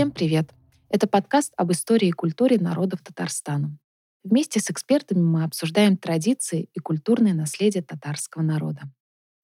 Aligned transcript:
Всем 0.00 0.12
привет! 0.12 0.54
Это 0.88 1.06
подкаст 1.06 1.52
об 1.58 1.72
истории 1.72 2.08
и 2.08 2.12
культуре 2.12 2.56
народов 2.56 3.00
Татарстана. 3.02 3.76
Вместе 4.24 4.58
с 4.58 4.70
экспертами 4.70 5.20
мы 5.20 5.44
обсуждаем 5.44 5.98
традиции 5.98 6.70
и 6.72 6.78
культурное 6.78 7.34
наследие 7.34 7.82
татарского 7.82 8.40
народа. 8.40 8.84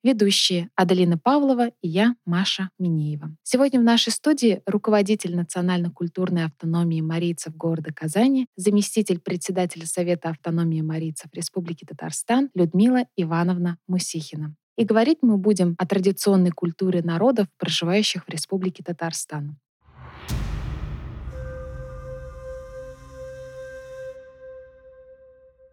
Ведущие 0.03 0.71
Аделина 0.75 1.19
Павлова 1.19 1.73
и 1.83 1.89
я, 1.89 2.17
Маша 2.25 2.71
Минеева. 2.79 3.37
Сегодня 3.43 3.81
в 3.81 3.83
нашей 3.83 4.15
студии 4.15 4.63
руководитель 4.65 5.37
национально-культурной 5.37 6.47
автономии 6.47 7.03
марийцев 7.03 7.55
города 7.55 7.93
Казани, 7.93 8.47
заместитель 8.57 9.21
председателя 9.21 9.85
Совета 9.85 10.31
автономии 10.31 10.81
марийцев 10.81 11.29
Республики 11.35 11.85
Татарстан 11.85 12.49
Людмила 12.55 13.05
Ивановна 13.15 13.77
Мусихина. 13.89 14.57
И 14.79 14.85
говорить 14.85 15.19
мы 15.21 15.37
будем 15.37 15.75
о 15.77 15.87
традиционной 15.87 16.53
культуре 16.53 17.03
народов, 17.03 17.47
проживающих 17.59 18.25
в 18.25 18.31
Республике 18.31 18.83
Татарстан. 18.83 19.59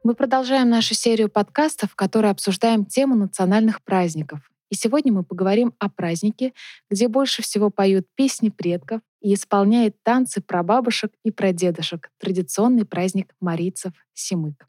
Мы 0.05 0.15
продолжаем 0.15 0.69
нашу 0.69 0.95
серию 0.95 1.29
подкастов, 1.29 1.91
в 1.91 1.95
которой 1.95 2.29
обсуждаем 2.29 2.83
тему 2.83 3.15
национальных 3.15 3.81
праздников. 3.81 4.51
И 4.69 4.75
сегодня 4.75 5.13
мы 5.13 5.23
поговорим 5.23 5.73
о 5.79 5.89
празднике, 5.89 6.51
где 6.89 7.07
больше 7.07 7.41
всего 7.41 7.69
поют 7.69 8.05
песни 8.13 8.49
предков 8.49 8.99
и 9.21 9.33
исполняет 9.33 9.95
танцы 10.03 10.41
про 10.41 10.61
бабушек 10.61 11.13
и 11.23 11.31
про 11.31 11.53
дедушек, 11.53 12.09
традиционный 12.19 12.83
праздник 12.83 13.33
марийцев 13.39 13.93
Симык. 14.13 14.67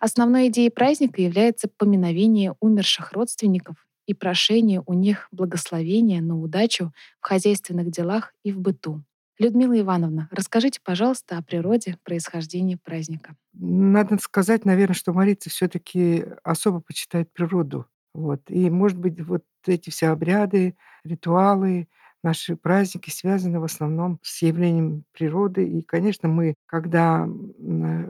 Основной 0.00 0.48
идеей 0.48 0.70
праздника 0.70 1.22
является 1.22 1.68
поминовение 1.68 2.56
умерших 2.58 3.12
родственников 3.12 3.76
и 4.06 4.14
прошение 4.14 4.82
у 4.84 4.94
них 4.94 5.28
благословения 5.30 6.20
на 6.20 6.40
удачу 6.40 6.92
в 7.20 7.26
хозяйственных 7.26 7.92
делах 7.92 8.34
и 8.42 8.50
в 8.50 8.58
быту. 8.58 9.04
Людмила 9.38 9.78
Ивановна, 9.78 10.28
расскажите, 10.30 10.80
пожалуйста, 10.82 11.38
о 11.38 11.42
природе 11.42 11.98
происхождения 12.04 12.78
праздника. 12.82 13.36
Надо 13.52 14.18
сказать, 14.18 14.64
наверное, 14.64 14.94
что 14.94 15.12
марийцы 15.12 15.50
все-таки 15.50 16.24
особо 16.42 16.80
почитают 16.80 17.32
природу. 17.32 17.86
Вот. 18.14 18.40
И, 18.48 18.70
может 18.70 18.98
быть, 18.98 19.20
вот 19.20 19.44
эти 19.66 19.90
все 19.90 20.08
обряды, 20.08 20.76
ритуалы, 21.04 21.88
Наши 22.22 22.56
праздники 22.56 23.10
связаны 23.10 23.60
в 23.60 23.64
основном 23.64 24.18
с 24.22 24.42
явлением 24.42 25.04
природы. 25.12 25.68
И, 25.68 25.82
конечно, 25.82 26.28
мы, 26.28 26.54
когда 26.66 27.28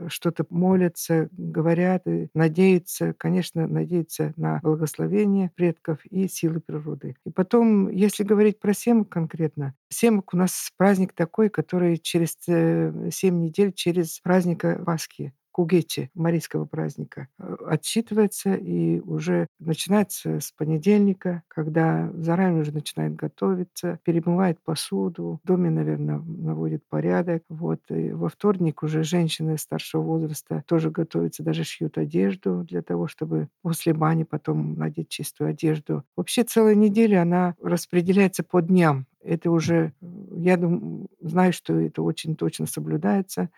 что-то 0.07 0.45
молятся, 0.49 1.29
говорят, 1.31 2.03
надеются, 2.33 3.13
конечно, 3.13 3.67
надеются 3.67 4.33
на 4.35 4.59
благословение 4.63 5.51
предков 5.55 6.05
и 6.05 6.27
силы 6.27 6.61
природы. 6.61 7.15
И 7.25 7.31
потом, 7.31 7.89
если 7.89 8.23
говорить 8.23 8.59
про 8.59 8.73
семок 8.73 9.09
конкретно, 9.09 9.73
семок 9.89 10.33
у 10.33 10.37
нас 10.37 10.71
праздник 10.77 11.13
такой, 11.13 11.49
который 11.49 11.97
через 11.97 12.37
э, 12.47 13.09
семь 13.11 13.39
недель, 13.39 13.73
через 13.73 14.19
праздника 14.19 14.81
Пасхи. 14.85 15.33
Кугечи, 15.57 16.11
марийского 16.13 16.65
праздника, 16.65 17.29
э, 17.39 17.55
отсчитывается 17.65 18.53
и 18.53 18.99
уже 18.99 19.47
начинается 19.59 20.39
с 20.39 20.51
понедельника, 20.51 21.41
когда 21.47 22.11
заранее 22.13 22.61
уже 22.61 22.71
начинает 22.71 23.15
готовиться, 23.15 23.97
перемывает 24.03 24.59
посуду, 24.63 25.39
в 25.43 25.47
доме, 25.47 25.71
наверное, 25.71 26.19
наводит 26.19 26.83
порядок. 26.87 27.41
Вот. 27.49 27.79
И 27.89 28.11
во 28.11 28.29
вторник 28.29 28.83
уже 28.83 29.01
женщины 29.01 29.57
старшего 29.57 30.03
возраста 30.03 30.63
тоже 30.67 30.91
готовятся, 30.91 31.41
даже 31.41 31.63
шьют 31.63 31.97
одежду 31.97 32.63
для 32.63 32.83
того, 32.83 33.07
чтобы 33.07 33.47
после 33.63 33.95
бани 33.95 34.25
потом 34.25 34.75
надеть 34.75 35.09
чистую 35.09 35.49
одежду. 35.49 36.03
Вообще 36.15 36.43
целая 36.43 36.75
неделя, 36.75 37.23
она 37.23 37.55
распределяется 37.59 38.43
по 38.43 38.61
дням. 38.61 39.07
Это 39.23 39.49
уже, 39.51 39.91
я 40.31 40.55
думаю, 40.55 41.07
знаю, 41.19 41.51
что 41.51 41.73
это 41.79 42.01
очень 42.03 42.35
точно 42.35 42.65
соблюдается. 42.67 43.49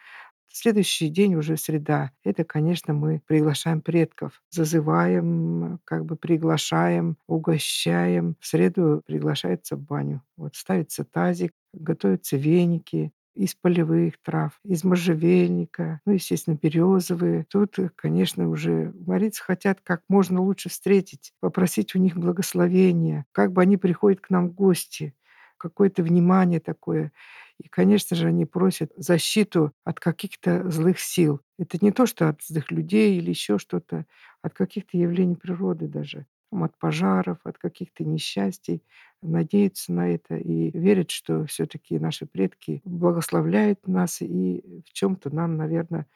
Следующий 0.51 1.09
день 1.09 1.35
уже 1.35 1.57
среда. 1.57 2.11
Это, 2.23 2.43
конечно, 2.43 2.93
мы 2.93 3.21
приглашаем 3.27 3.81
предков. 3.81 4.41
Зазываем, 4.49 5.79
как 5.85 6.05
бы 6.05 6.15
приглашаем, 6.15 7.17
угощаем. 7.27 8.35
В 8.39 8.47
среду 8.47 9.03
приглашается 9.05 9.75
в 9.75 9.81
баню. 9.81 10.23
Вот 10.37 10.55
ставится 10.55 11.03
тазик, 11.03 11.51
готовятся 11.73 12.35
веники, 12.37 13.11
из 13.35 13.55
полевых 13.55 14.15
трав, 14.21 14.59
из 14.65 14.83
можжевельника, 14.83 16.01
ну, 16.05 16.13
естественно, 16.13 16.57
березовые. 16.61 17.45
Тут, 17.49 17.77
конечно, 17.95 18.49
уже 18.49 18.91
марийцы 19.05 19.41
хотят 19.41 19.79
как 19.81 20.01
можно 20.09 20.41
лучше 20.41 20.67
встретить, 20.67 21.31
попросить 21.39 21.95
у 21.95 21.99
них 21.99 22.17
благословения, 22.17 23.25
как 23.31 23.53
бы 23.53 23.61
они 23.61 23.77
приходят 23.77 24.19
к 24.19 24.29
нам 24.29 24.49
в 24.49 24.53
гости, 24.55 25.13
какое-то 25.57 26.03
внимание 26.03 26.59
такое. 26.59 27.13
И, 27.59 27.67
конечно 27.67 28.15
же, 28.15 28.27
они 28.27 28.45
просят 28.45 28.91
защиту 28.95 29.73
от 29.83 29.99
каких-то 29.99 30.69
злых 30.69 30.99
сил. 30.99 31.41
Это 31.57 31.77
не 31.81 31.91
то, 31.91 32.05
что 32.05 32.29
от 32.29 32.41
злых 32.41 32.71
людей 32.71 33.17
или 33.17 33.29
еще 33.29 33.57
что-то, 33.59 34.05
от 34.41 34.53
каких-то 34.53 34.97
явлений 34.97 35.35
природы 35.35 35.87
даже, 35.87 36.25
от 36.51 36.77
пожаров, 36.79 37.39
от 37.43 37.57
каких-то 37.57 38.05
несчастий. 38.05 38.81
Надеются 39.21 39.91
на 39.91 40.09
это 40.09 40.37
и 40.37 40.71
верят, 40.71 41.11
что 41.11 41.45
все-таки 41.45 41.99
наши 41.99 42.25
предки 42.25 42.81
благословляют 42.85 43.85
нас 43.87 44.21
и 44.21 44.63
в 44.87 44.93
чем-то 44.93 45.33
нам, 45.35 45.57
наверное, 45.57 46.07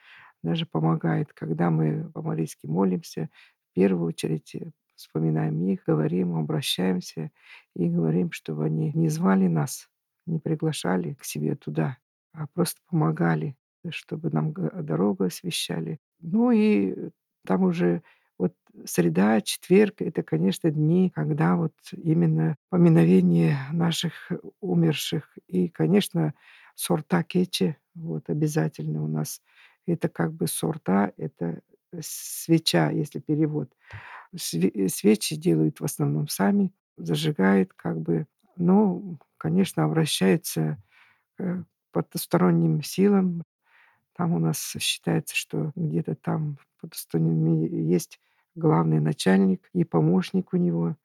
даже 0.44 0.66
помогает. 0.66 1.34
Когда 1.34 1.70
мы 1.70 2.10
по-марийски 2.12 2.68
молимся, 2.68 3.30
в 3.72 3.76
первую 3.76 4.08
очередь 4.08 4.56
э, 4.56 4.72
вспоминаем 4.96 5.62
их, 5.68 5.84
говорим, 5.86 6.36
обращаемся 6.36 7.32
и 7.76 7.90
говорим, 7.90 8.32
чтобы 8.32 8.66
они 8.66 8.92
не 8.94 9.10
звали 9.10 9.48
нас, 9.48 9.90
не 10.26 10.40
приглашали 10.40 11.14
к 11.14 11.24
себе 11.24 11.56
туда, 11.56 11.98
а 12.34 12.48
просто 12.48 12.80
помогали, 12.90 13.56
чтобы 13.90 14.30
нам 14.30 14.54
дорогу 14.54 15.26
освещали. 15.26 16.00
Ну 16.20 16.52
и 16.52 17.10
там 17.46 17.64
уже 17.64 18.02
вот 18.38 18.54
среда, 18.86 19.42
четверг– 19.42 20.02
это, 20.02 20.24
конечно, 20.24 20.72
дни, 20.72 21.12
когда 21.14 21.56
вот 21.56 21.74
именно 21.92 22.56
поминовение 22.70 23.58
наших 23.72 24.32
умерших. 24.60 25.38
И, 25.48 25.70
конечно, 25.70 26.34
сорта 26.76 27.24
кечи 27.24 27.78
вот 27.96 28.30
обязательно 28.30 29.04
у 29.04 29.08
нас. 29.08 29.42
Это 29.86 30.10
как 30.10 30.34
бы 30.34 30.48
сорта, 30.48 31.12
это 31.18 31.62
свеча, 32.02 32.90
если 32.90 33.20
перевод. 33.20 33.70
Свечи 34.36 35.36
делают 35.36 35.80
в 35.80 35.84
основном 35.86 36.28
сами, 36.28 36.72
зажигают 36.98 37.74
как 37.74 38.00
бы 38.00 38.26
ну, 38.56 39.18
конечно, 39.44 39.84
обращаются 39.84 40.82
к 41.36 41.66
потусторонним 41.92 42.82
силам. 42.82 43.44
Там 44.16 44.32
у 44.32 44.40
нас 44.40 44.78
считается, 44.80 45.36
что 45.36 45.74
где-то 45.76 46.16
там 46.16 46.58
мире 47.14 47.86
есть 47.86 48.22
главный 48.56 49.02
начальник 49.02 49.70
и 49.74 49.84
помощник 49.84 50.54
у 50.54 50.58
него. 50.58 50.96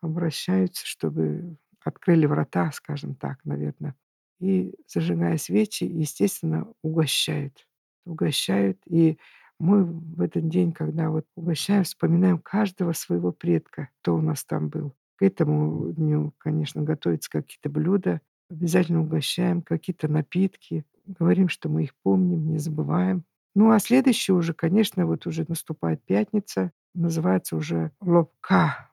Обращаются, 0.00 0.84
чтобы 0.84 1.56
открыли 1.84 2.26
врата, 2.26 2.72
скажем 2.72 3.14
так, 3.14 3.38
наверное. 3.44 3.94
И, 4.40 4.74
зажигая 4.88 5.38
свечи, 5.38 5.84
естественно, 5.84 6.66
угощают. 6.82 7.68
Угощают. 8.06 8.80
И 8.86 9.18
мы 9.60 9.84
в 9.84 10.20
этот 10.20 10.48
день, 10.48 10.72
когда 10.72 11.10
вот 11.10 11.26
угощаем, 11.36 11.84
вспоминаем 11.84 12.38
каждого 12.38 12.92
своего 12.92 13.30
предка, 13.30 13.88
кто 14.00 14.16
у 14.16 14.20
нас 14.20 14.44
там 14.44 14.68
был. 14.68 14.96
К 15.16 15.22
этому 15.22 15.92
дню, 15.92 16.32
конечно, 16.38 16.82
готовятся 16.82 17.30
какие-то 17.30 17.68
блюда, 17.70 18.20
обязательно 18.50 19.00
угощаем, 19.02 19.62
какие-то 19.62 20.08
напитки, 20.08 20.84
говорим, 21.06 21.48
что 21.48 21.68
мы 21.68 21.84
их 21.84 21.94
помним, 22.02 22.50
не 22.50 22.58
забываем. 22.58 23.24
Ну, 23.54 23.70
а 23.70 23.78
следующее 23.78 24.34
уже, 24.36 24.52
конечно, 24.54 25.06
вот 25.06 25.26
уже 25.26 25.44
наступает 25.48 26.02
пятница, 26.04 26.72
называется 26.94 27.56
уже 27.56 27.92
лобка 28.00 28.90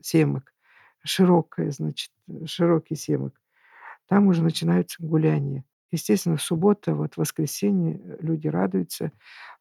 семок, 0.00 0.52
широкая, 1.04 1.70
значит, 1.70 2.10
широкий 2.46 2.96
семок. 2.96 3.34
Там 4.08 4.26
уже 4.28 4.42
начинаются 4.42 5.02
гуляния. 5.02 5.64
Естественно, 5.92 6.36
в 6.36 6.42
субботу, 6.42 6.94
вот 6.94 7.16
воскресенье 7.16 8.00
люди 8.20 8.48
радуются 8.48 9.12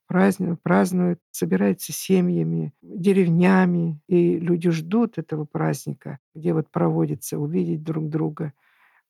празднуют, 0.07 0.61
празднуют, 0.61 1.19
собираются 1.31 1.91
семьями, 1.94 2.73
деревнями, 2.81 4.00
и 4.07 4.38
люди 4.39 4.69
ждут 4.69 5.17
этого 5.17 5.45
праздника, 5.45 6.19
где 6.35 6.53
вот 6.53 6.69
проводится 6.71 7.39
увидеть 7.39 7.83
друг 7.83 8.09
друга. 8.09 8.53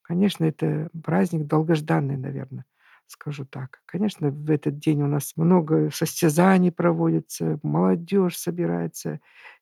Конечно, 0.02 0.46
это 0.46 0.90
праздник 1.04 1.48
долгожданный, 1.48 2.18
наверное, 2.18 2.66
скажу 3.08 3.46
так. 3.46 3.82
Конечно, 3.86 4.30
в 4.32 4.50
этот 4.52 4.80
день 4.80 5.02
у 5.04 5.08
нас 5.08 5.34
много 5.38 5.90
состязаний 5.94 6.72
проводится, 6.72 7.60
молодежь 7.64 8.38
собирается. 8.38 9.20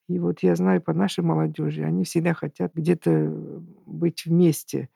И 0.10 0.20
вот 0.20 0.42
я 0.44 0.56
знаю 0.56 0.82
по 0.82 0.94
нашей 0.94 1.24
молодежи, 1.24 1.84
они 1.84 2.04
всегда 2.06 2.34
хотят 2.34 2.74
где-то 2.74 3.30
быть 3.86 4.26
вместе, 4.26 4.90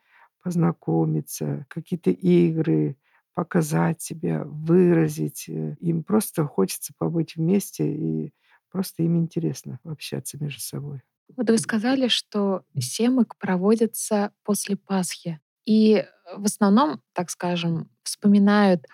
познакомиться, 0.43 1.65
какие-то 1.69 2.11
игры, 2.11 2.97
показать 3.35 4.01
себя, 4.01 4.43
выразить. 4.45 5.47
Э, 5.49 5.75
им 5.79 6.03
просто 6.03 6.45
хочется 6.45 6.93
побыть 6.97 7.35
вместе, 7.35 7.93
и 7.93 8.33
просто 8.71 9.03
им 9.03 9.17
интересно 9.17 9.79
общаться 9.83 10.37
между 10.41 10.61
собой. 10.61 11.01
Вот 11.35 11.49
вы 11.49 11.57
сказали, 11.57 12.07
что 12.07 12.63
семок 12.79 13.37
проводится 13.37 14.31
после 14.43 14.77
Пасхи. 14.77 15.39
И 15.65 16.05
в 16.35 16.45
основном, 16.45 17.01
так 17.13 17.29
скажем, 17.29 17.89
вспоминают 18.03 18.85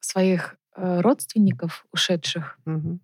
своих 0.00 0.56
э, 0.76 1.00
родственников 1.00 1.86
ушедших 1.92 2.58
Мгм. 2.64 3.00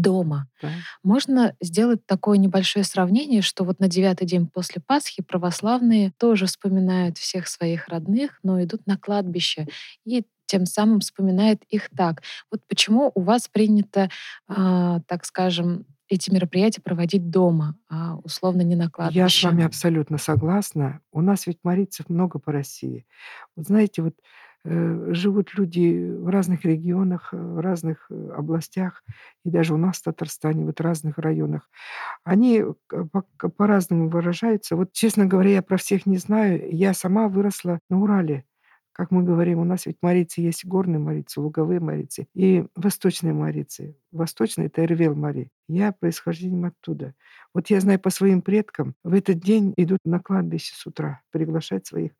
Дома. 0.00 0.48
Да. 0.62 0.70
Можно 1.02 1.54
сделать 1.60 2.06
такое 2.06 2.38
небольшое 2.38 2.84
сравнение, 2.84 3.42
что 3.42 3.64
вот 3.64 3.80
на 3.80 3.88
девятый 3.88 4.26
день 4.26 4.46
после 4.46 4.80
Пасхи 4.84 5.22
православные 5.22 6.12
тоже 6.18 6.46
вспоминают 6.46 7.18
всех 7.18 7.48
своих 7.48 7.88
родных, 7.88 8.38
но 8.42 8.62
идут 8.62 8.86
на 8.86 8.96
кладбище 8.96 9.66
и 10.04 10.24
тем 10.46 10.64
самым 10.66 11.00
вспоминают 11.00 11.62
их 11.68 11.90
так. 11.90 12.22
Вот 12.50 12.62
почему 12.68 13.12
у 13.14 13.20
вас 13.20 13.48
принято, 13.48 14.08
а, 14.48 15.00
так 15.06 15.26
скажем, 15.26 15.84
эти 16.08 16.30
мероприятия 16.30 16.80
проводить 16.80 17.28
дома, 17.30 17.76
а 17.90 18.16
условно 18.24 18.62
не 18.62 18.76
на 18.76 18.84
Я 18.84 18.88
с 19.28 19.42
вами 19.42 19.56
кладбище? 19.56 19.66
абсолютно 19.66 20.18
согласна. 20.18 21.00
У 21.12 21.20
нас 21.20 21.46
ведь 21.46 21.58
марийцев 21.62 22.08
много 22.08 22.38
по 22.38 22.50
России. 22.50 23.06
Вот 23.56 23.66
знаете, 23.66 24.00
вот 24.02 24.14
э, 24.14 24.22
живут 24.64 25.54
люди 25.54 26.10
в 26.10 26.28
разных 26.28 26.64
регионах, 26.64 27.32
э, 27.32 27.36
в 27.36 27.60
разных 27.60 28.06
э, 28.10 28.30
областях, 28.36 29.02
и 29.44 29.50
даже 29.50 29.74
у 29.74 29.76
нас 29.76 29.98
в 29.98 30.02
Татарстане, 30.02 30.64
вот 30.64 30.78
в 30.78 30.82
разных 30.82 31.18
районах. 31.18 31.70
Они 32.24 32.64
к- 32.86 33.48
по-разному 33.50 34.08
выражаются. 34.08 34.76
Вот, 34.76 34.92
честно 34.92 35.26
говоря, 35.26 35.50
я 35.50 35.62
про 35.62 35.76
всех 35.76 36.06
не 36.06 36.18
знаю. 36.18 36.68
Я 36.70 36.94
сама 36.94 37.28
выросла 37.28 37.80
на 37.88 38.00
Урале. 38.00 38.44
Как 38.92 39.12
мы 39.12 39.22
говорим, 39.22 39.60
у 39.60 39.64
нас 39.64 39.86
ведь 39.86 39.98
марийцы 40.02 40.40
есть 40.40 40.64
горные 40.64 40.98
марийцы, 40.98 41.40
луговые 41.40 41.78
марийцы 41.78 42.26
и 42.34 42.66
восточные 42.74 43.32
марийцы. 43.32 43.96
Восточные– 44.10 44.66
это 44.66 44.84
Эрвел 44.84 45.14
Мари. 45.14 45.50
Я 45.68 45.92
происхождением 45.92 46.64
оттуда. 46.64 47.14
Вот 47.54 47.70
я 47.70 47.80
знаю 47.80 48.00
по 48.00 48.10
своим 48.10 48.42
предкам, 48.42 48.94
в 49.04 49.14
этот 49.14 49.38
день 49.38 49.72
идут 49.76 50.00
на 50.04 50.18
кладбище 50.18 50.74
с 50.74 50.84
утра 50.84 51.22
приглашать 51.30 51.86
своих 51.86 52.10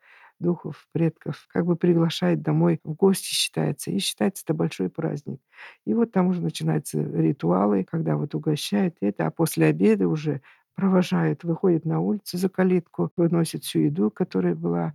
духов, 0.40 0.86
предков, 0.92 1.46
как 1.48 1.66
бы 1.66 1.76
приглашает 1.76 2.42
домой 2.42 2.80
в 2.84 2.92
гости 2.94 3.26
считается. 3.34 3.90
И 3.90 3.98
считается 3.98 4.42
это 4.44 4.54
большой 4.54 4.90
праздник. 4.90 5.40
И 5.86 5.94
вот 5.94 6.12
там 6.12 6.28
уже 6.28 6.40
начинаются 6.42 7.00
ритуалы, 7.02 7.84
когда 7.84 8.16
вот 8.16 8.34
угощают 8.34 8.96
это, 9.00 9.26
а 9.26 9.30
после 9.30 9.66
обеда 9.66 10.08
уже 10.08 10.40
провожают, 10.74 11.44
выходят 11.44 11.84
на 11.84 12.00
улицу 12.00 12.38
за 12.38 12.48
калитку, 12.48 13.10
выносят 13.16 13.64
всю 13.64 13.80
еду, 13.80 14.10
которая 14.10 14.54
была. 14.54 14.94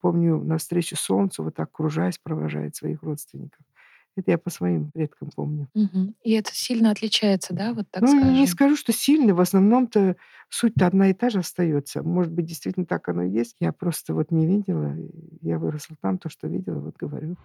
Помню, 0.00 0.38
навстречу 0.42 0.96
солнцу, 0.96 1.44
вот 1.44 1.54
так 1.56 1.72
кружась, 1.72 2.18
провожает 2.18 2.74
своих 2.76 3.02
родственников. 3.02 3.64
Это 4.16 4.32
я 4.32 4.38
по 4.38 4.50
своим 4.50 4.90
предкам 4.90 5.30
помню. 5.34 5.68
Мгм. 5.74 6.14
И 6.24 6.32
это 6.32 6.50
сильно 6.52 6.90
отличается, 6.90 7.54
да, 7.54 7.72
вот 7.72 7.86
так 7.90 8.02
Ну, 8.02 8.14
не 8.14 8.20
скажем? 8.20 8.46
скажу, 8.46 8.76
что 8.76 8.92
сильно. 8.92 9.34
В 9.34 9.40
основном-то 9.40 10.16
суть-то 10.48 10.86
одна 10.86 11.10
и 11.10 11.14
та 11.14 11.30
же 11.30 11.38
остается. 11.38 12.02
Может 12.02 12.32
быть, 12.32 12.46
действительно 12.46 12.86
так 12.86 13.08
оно 13.08 13.22
и 13.22 13.30
есть. 13.30 13.56
Я 13.60 13.72
просто 13.72 14.12
вот 14.14 14.30
не 14.30 14.46
видела. 14.46 14.96
Я 15.42 15.58
выросла 15.58 15.96
там, 16.00 16.18
то, 16.18 16.28
что 16.28 16.48
видела, 16.48 16.80
вот 16.80 16.96
говорю. 16.96 17.36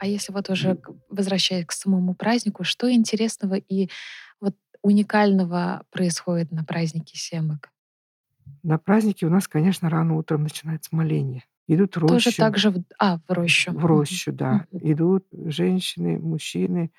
А 0.00 0.06
если 0.06 0.32
вот 0.32 0.48
уже 0.48 0.78
возвращаясь 1.08 1.66
к 1.66 1.72
самому 1.72 2.14
празднику, 2.14 2.62
что 2.64 2.90
интересного 2.92 3.54
и 3.54 3.90
вот 4.40 4.54
уникального 4.82 5.82
происходит 5.90 6.52
на 6.52 6.64
празднике 6.64 7.16
Семок? 7.18 7.70
На 8.68 8.78
празднике 8.78 9.26
у 9.26 9.30
нас, 9.30 9.48
конечно, 9.48 9.88
рано 9.88 10.14
утром 10.16 10.42
начинается 10.42 10.94
моление. 10.94 11.44
Идут 11.68 11.96
в 11.96 12.00
Тоже 12.06 12.32
так 12.32 12.58
же 12.58 12.70
в, 12.70 12.82
а, 12.98 13.18
в 13.18 13.32
рощу. 13.32 13.72
в 13.72 13.84
рощу, 13.84 14.32
да. 14.32 14.66
Идут 14.72 15.26
женщины, 15.32 16.18
мужчины, 16.18 16.90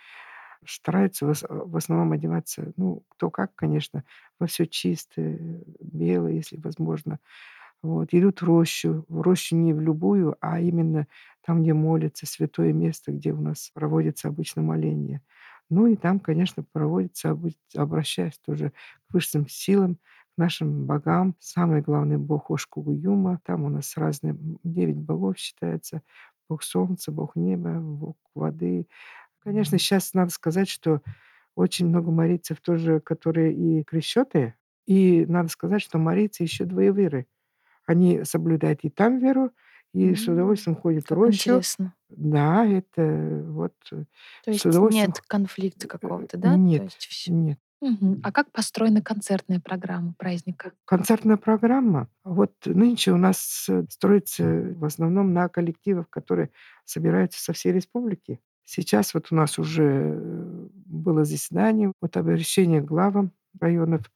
стараются 0.65 1.25
в 1.27 1.29
ос- 1.31 1.45
в 1.49 1.77
основном 1.77 2.13
одеваться, 2.13 2.73
ну, 2.77 3.03
кто 3.09 3.29
как, 3.31 3.55
конечно, 3.55 4.03
во 4.39 4.47
все 4.47 4.67
чистое, 4.67 5.61
белое, 5.81 6.33
если 6.33 6.57
возможно. 6.57 7.19
Вот. 7.81 8.09
Идут 8.13 8.41
в 8.41 8.45
рощу. 8.45 9.05
В 9.07 9.21
рощу 9.21 9.55
не 9.55 9.73
в 9.73 9.79
любую, 9.81 10.35
а 10.41 10.59
именно 10.59 11.07
там, 11.45 11.63
где 11.63 11.73
молятся, 11.73 12.25
святое 12.25 12.73
место, 12.73 13.11
где 13.11 13.31
у 13.31 13.41
нас 13.41 13.71
проводится 13.73 14.27
обычно 14.27 14.61
моление. 14.61 15.21
Ну 15.69 15.87
и 15.87 15.95
там, 15.95 16.19
конечно, 16.19 16.63
проводится, 16.71 17.37
обращаясь 17.75 18.37
тоже 18.39 18.73
к 19.09 19.13
высшим 19.13 19.47
силам, 19.47 19.97
нашим 20.39 20.85
богам. 20.87 21.35
Самый 21.39 21.81
главный 21.81 22.17
бог 22.17 22.51
Ошкугуюма. 22.51 23.41
Там 23.45 23.65
у 23.65 23.69
нас 23.69 23.97
разные, 23.97 24.37
девять 24.63 24.97
богов 24.97 25.37
считается. 25.37 26.01
Бог 26.49 26.63
солнца, 26.63 27.11
бог 27.11 27.35
неба, 27.35 27.79
бог 27.79 28.17
воды. 28.35 28.87
Конечно, 29.43 29.77
сейчас 29.79 30.13
надо 30.13 30.31
сказать, 30.31 30.69
что 30.69 31.01
очень 31.55 31.87
много 31.87 32.11
марийцев 32.11 32.61
тоже, 32.61 32.99
которые 33.01 33.53
и 33.53 33.83
крещеные. 33.83 34.55
И 34.87 35.25
надо 35.27 35.49
сказать, 35.49 35.81
что 35.81 35.97
марийцы 35.99 36.43
еще 36.43 36.65
двоеверы. 36.65 37.27
Они 37.85 38.23
соблюдают 38.23 38.81
и 38.83 38.89
там 38.89 39.19
веру, 39.19 39.51
и 39.93 40.15
с 40.15 40.27
М, 40.27 40.29
удовольствием 40.29 40.75
ходят 40.77 41.07
в 41.07 41.11
Как 41.11 41.15
рощу. 41.15 41.65
интересно. 41.65 41.95
Да, 42.09 42.65
это 42.65 43.43
вот 43.47 43.73
э, 43.91 44.05
То 44.41 44.51
с 44.51 44.65
есть 44.65 44.65
удовольствием. 44.65 45.15
нет 45.19 45.21
конфликта 45.21 45.87
э, 46.03 46.09
какого-то, 46.09 46.37
да? 46.37 46.61
То 46.71 46.81
Нет, 46.81 46.83
есть 46.83 47.05
все. 47.05 47.31
нет. 47.31 47.59
А 48.23 48.31
как 48.31 48.51
построена 48.51 49.01
концертная 49.01 49.59
программа 49.59 50.13
праздника? 50.17 50.73
Концертная 50.85 51.37
программа. 51.37 52.09
Вот 52.23 52.53
нынче 52.65 53.11
у 53.11 53.17
нас 53.17 53.67
э, 53.69 53.85
строится 53.89 54.43
в 54.75 54.83
основном 54.83 55.33
на 55.33 55.47
коллективах, 55.47 56.09
которые 56.09 56.51
собираются 56.83 57.41
со 57.41 57.53
всей 57.53 57.71
республики. 57.71 58.39
Сейчас 58.65 59.13
вот 59.13 59.27
у 59.31 59.35
нас 59.35 59.57
уже 59.57 59.83
э, 59.83 60.67
было 60.85 61.23
заседание, 61.23 61.93
вот 62.01 62.17
обращение 62.17 62.81
к 62.81 62.85
главам 62.85 63.31
районов, 63.59 64.11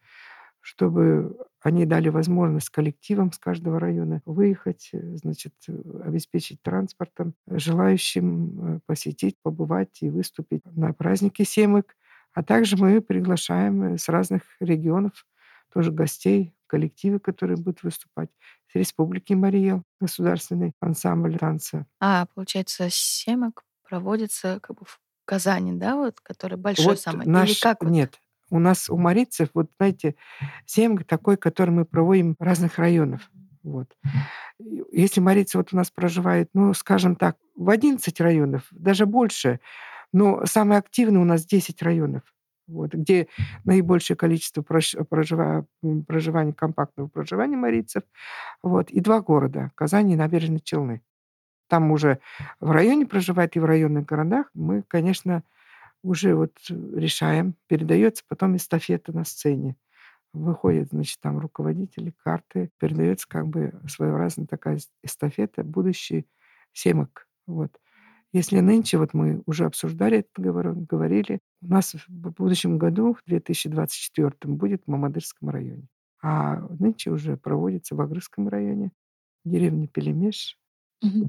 чтобы 0.60 1.38
они 1.62 1.86
дали 1.86 2.10
возможность 2.10 2.70
коллективам 2.70 3.32
с 3.32 3.40
каждого 3.40 3.80
района 3.80 4.22
выехать, 4.26 4.90
э, 4.92 5.16
значит, 5.16 5.54
э, 5.70 5.74
обеспечить 6.04 6.62
транспортом 6.62 7.34
э, 7.48 7.58
желающим 7.58 8.76
э, 8.76 8.80
посетить, 8.86 9.38
побывать 9.42 10.02
и 10.02 10.10
выступить 10.10 10.62
на 10.66 10.92
празднике 10.94 11.46
Семык. 11.46 11.96
А 12.34 12.44
также 12.44 12.78
мы 12.78 13.02
приглашаем 13.02 13.94
э, 13.94 13.98
с 13.98 14.10
разных 14.10 14.44
регионов 14.60 15.26
тоже 15.74 15.92
гостей, 15.92 16.56
коллективы, 16.68 17.20
которые 17.20 17.58
будут 17.58 17.84
выступать. 17.84 18.30
С 18.72 18.76
Республики 18.76 19.34
Мария, 19.34 19.84
государственный 20.00 20.74
ансамбль 20.80 21.38
танца. 21.38 21.86
А, 22.00 22.28
получается, 22.34 22.88
семок 22.90 23.64
проводится 23.88 24.60
как 24.62 24.78
бы 24.78 24.86
в 24.86 25.00
Казани, 25.26 25.74
да, 25.74 25.96
вот, 25.96 26.20
который 26.22 26.58
большой 26.58 26.86
Вот 26.88 27.00
самый? 27.00 27.24
Или 27.26 27.32
наш... 27.32 27.60
как 27.60 27.84
вот? 27.84 27.92
Нет, 27.92 28.20
у 28.50 28.60
нас 28.60 28.90
у 28.90 28.98
марийцев, 28.98 29.50
вот 29.54 29.72
знаете, 29.78 30.16
семг 30.66 31.06
такой, 31.06 31.38
который 31.38 31.72
мы 31.72 31.86
проводим 31.86 32.36
разных 32.40 32.78
районах. 32.78 33.22
Вот. 33.64 33.88
Если 34.92 35.22
марийцы 35.22 35.58
вот 35.58 35.74
у 35.74 35.78
нас 35.78 35.90
проживают, 35.90 36.50
ну, 36.54 36.74
скажем 36.74 37.16
так, 37.16 37.38
в 37.56 37.70
11 37.70 38.20
районов, 38.20 38.64
даже 38.72 39.06
больше, 39.06 39.60
но 40.14 40.46
самый 40.46 40.78
активный 40.78 41.20
у 41.20 41.26
нас 41.26 41.46
10 41.46 41.82
районов, 41.84 42.24
вот, 42.68 42.94
где 42.94 43.28
наибольшее 43.66 44.18
количество 44.18 44.62
прожива- 44.62 45.68
проживания, 46.08 46.54
компактного 46.54 47.08
проживания 47.10 47.58
марийцев, 47.58 48.04
вот, 48.64 48.90
и 48.92 49.00
два 49.02 49.22
города, 49.22 49.72
Казань 49.76 50.12
и 50.12 50.16
Набережные 50.16 50.62
Челны. 50.62 51.02
Там 51.70 51.92
уже 51.92 52.20
в 52.60 52.72
районе 52.72 53.06
проживает 53.06 53.56
и 53.56 53.60
в 53.60 53.66
районных 53.66 54.06
городах. 54.06 54.50
Мы, 54.54 54.84
конечно, 54.88 55.44
уже 56.04 56.36
вот 56.36 56.54
решаем, 56.70 57.56
передается 57.68 58.24
потом 58.28 58.58
эстафета 58.58 59.14
на 59.14 59.26
сцене. 59.26 59.76
Выходят, 60.34 60.90
значит, 60.92 61.20
там 61.22 61.40
руководители, 61.40 62.14
карты, 62.24 62.72
передается 62.80 63.28
как 63.30 63.48
бы 63.48 63.74
своеобразная 63.90 64.48
такая 64.48 64.78
эс- 64.78 64.92
эстафета, 65.04 65.64
будущий 65.64 66.28
семок. 66.74 67.28
Вот. 67.48 67.80
Если 68.34 68.60
нынче, 68.60 68.98
вот 68.98 69.14
мы 69.14 69.44
уже 69.46 69.66
обсуждали 69.66 70.20
это, 70.20 70.42
говорили, 70.42 71.40
у 71.62 71.68
нас 71.68 71.94
в 71.94 72.32
будущем 72.32 72.80
году, 72.80 73.14
в 73.14 73.22
2024, 73.28 74.32
будет 74.56 74.82
в 74.86 74.90
Мамадырском 74.90 75.50
районе. 75.50 75.88
А 76.22 76.58
нынче 76.80 77.12
уже 77.12 77.38
проводится 77.38 77.96
в 77.96 78.02
Агрырском 78.02 78.50
районе, 78.50 78.92
деревня 79.46 79.88
Пелемеш. 79.88 80.58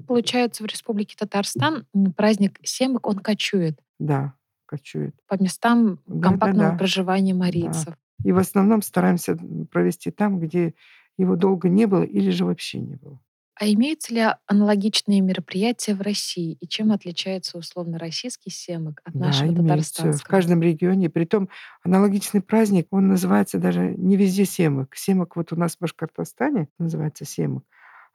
Получается, 0.07 0.63
в 0.63 0.67
Республике 0.67 1.17
Татарстан 1.19 1.87
праздник 2.17 2.59
Семок, 2.63 3.07
он 3.07 3.19
кочует 3.19 3.81
Да, 3.99 4.35
кочует. 4.67 5.15
по 5.27 5.43
местам 5.43 5.99
Да, 6.07 6.23
компактного 6.23 6.69
да, 6.69 6.71
да. 6.73 6.79
проживания 6.79 7.35
Да. 7.35 7.41
марийцев. 7.41 7.95
И 8.25 8.33
в 8.33 8.39
основном 8.39 8.83
стараемся 8.83 9.37
провести 9.71 10.11
там, 10.11 10.39
где 10.41 10.75
его 11.19 11.37
долго 11.37 11.69
не 11.69 11.87
было 11.87 12.03
или 12.03 12.31
же 12.31 12.45
вообще 12.45 12.81
не 12.81 12.97
было. 12.97 13.21
А 13.57 13.67
имеются 13.69 14.13
ли 14.13 14.25
аналогичные 14.47 15.21
мероприятия 15.21 15.95
в 15.95 16.01
России? 16.03 16.57
И 16.61 16.67
чем 16.67 16.91
отличается 16.91 17.57
условно 17.57 17.99
российский 17.99 18.51
Семок 18.51 19.01
от 19.05 19.15
Да, 19.15 19.27
нашего 19.27 19.53
имеется 19.53 20.11
в 20.11 20.27
татарстанского? 20.27 20.29
каждом 20.29 20.61
регионе. 20.61 21.09
Притом 21.09 21.49
аналогичный 21.85 22.41
праздник, 22.43 22.89
он 22.91 23.07
называется 23.09 23.59
даже 23.59 23.95
не 23.97 24.17
везде 24.17 24.45
Семок. 24.45 24.97
Семок 24.97 25.37
вот 25.37 25.53
у 25.53 25.57
нас 25.57 25.77
в 25.77 25.81
Башкортостане 25.81 26.69
называется 26.79 27.25
Семок, 27.25 27.65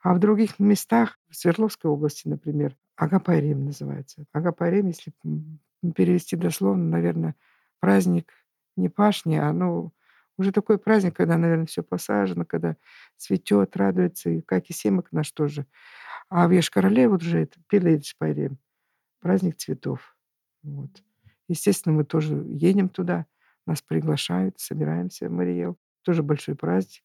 а 0.02 0.12
в 0.14 0.18
других 0.18 0.58
местах, 0.58 1.18
в 1.30 1.36
Свердловской 1.36 1.90
области, 1.90 2.28
например, 2.28 2.76
Агапайрем 2.96 3.64
называется. 3.64 4.26
Агапайрем, 4.32 4.88
если 4.88 5.12
перевести 5.94 6.36
дословно, 6.36 6.84
наверное, 6.84 7.34
праздник 7.80 8.30
не 8.76 8.90
пашни, 8.90 9.36
а 9.36 9.52
ну, 9.54 9.92
Уже 10.38 10.52
такой 10.52 10.78
праздник, 10.78 11.16
когда, 11.16 11.36
наверное, 11.36 11.66
все 11.66 11.82
посажено, 11.82 12.44
когда 12.44 12.76
цветет, 13.16 13.76
радуется, 13.76 14.30
и 14.30 14.40
как 14.40 14.70
и 14.70 14.72
семок 14.72 15.12
наш 15.12 15.30
тоже. 15.32 15.66
А 16.28 16.48
в 16.48 16.52
Ешкарале 16.52 17.08
вот 17.08 17.22
уже 17.22 17.40
это 17.40 17.58
Пилейдж 17.68 18.14
Пайрем, 18.18 18.58
праздник 19.20 19.56
цветов. 19.58 20.16
Вот. 20.62 20.90
Естественно, 21.48 21.94
мы 21.96 22.04
тоже 22.04 22.34
едем 22.46 22.88
туда, 22.88 23.26
нас 23.66 23.82
приглашают, 23.82 24.60
собираемся 24.60 25.28
в 25.28 25.32
Мариэл. 25.32 25.76
Тоже 26.02 26.22
большой 26.22 26.54
праздник. 26.56 27.02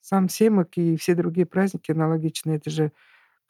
Сам 0.00 0.28
Семок 0.28 0.76
и 0.78 0.96
все 0.96 1.14
другие 1.14 1.46
праздники 1.46 1.90
аналогичные. 1.92 2.58
Это 2.58 2.70
же 2.70 2.92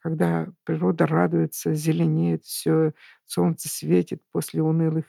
когда 0.00 0.46
природа 0.64 1.06
радуется, 1.06 1.74
зеленеет, 1.74 2.44
все, 2.44 2.92
солнце 3.24 3.68
светит 3.68 4.22
после 4.32 4.62
унылых 4.62 5.06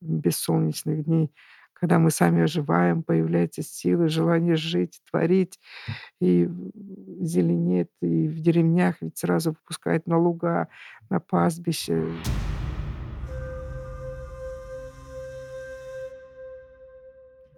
бессолнечных 0.00 1.04
дней, 1.04 1.32
когда 1.80 1.98
мы 1.98 2.10
сами 2.10 2.42
оживаем, 2.42 3.02
появляется 3.02 3.62
сила, 3.62 4.08
желание 4.08 4.56
жить, 4.56 5.00
творить, 5.10 5.58
и 6.20 6.46
зеленеет, 7.20 7.90
и 8.02 8.28
в 8.28 8.40
деревнях 8.40 8.96
ведь 9.00 9.16
сразу 9.16 9.52
выпускают 9.52 10.06
на 10.06 10.18
луга, 10.18 10.68
на 11.08 11.20
пастбище. 11.20 12.04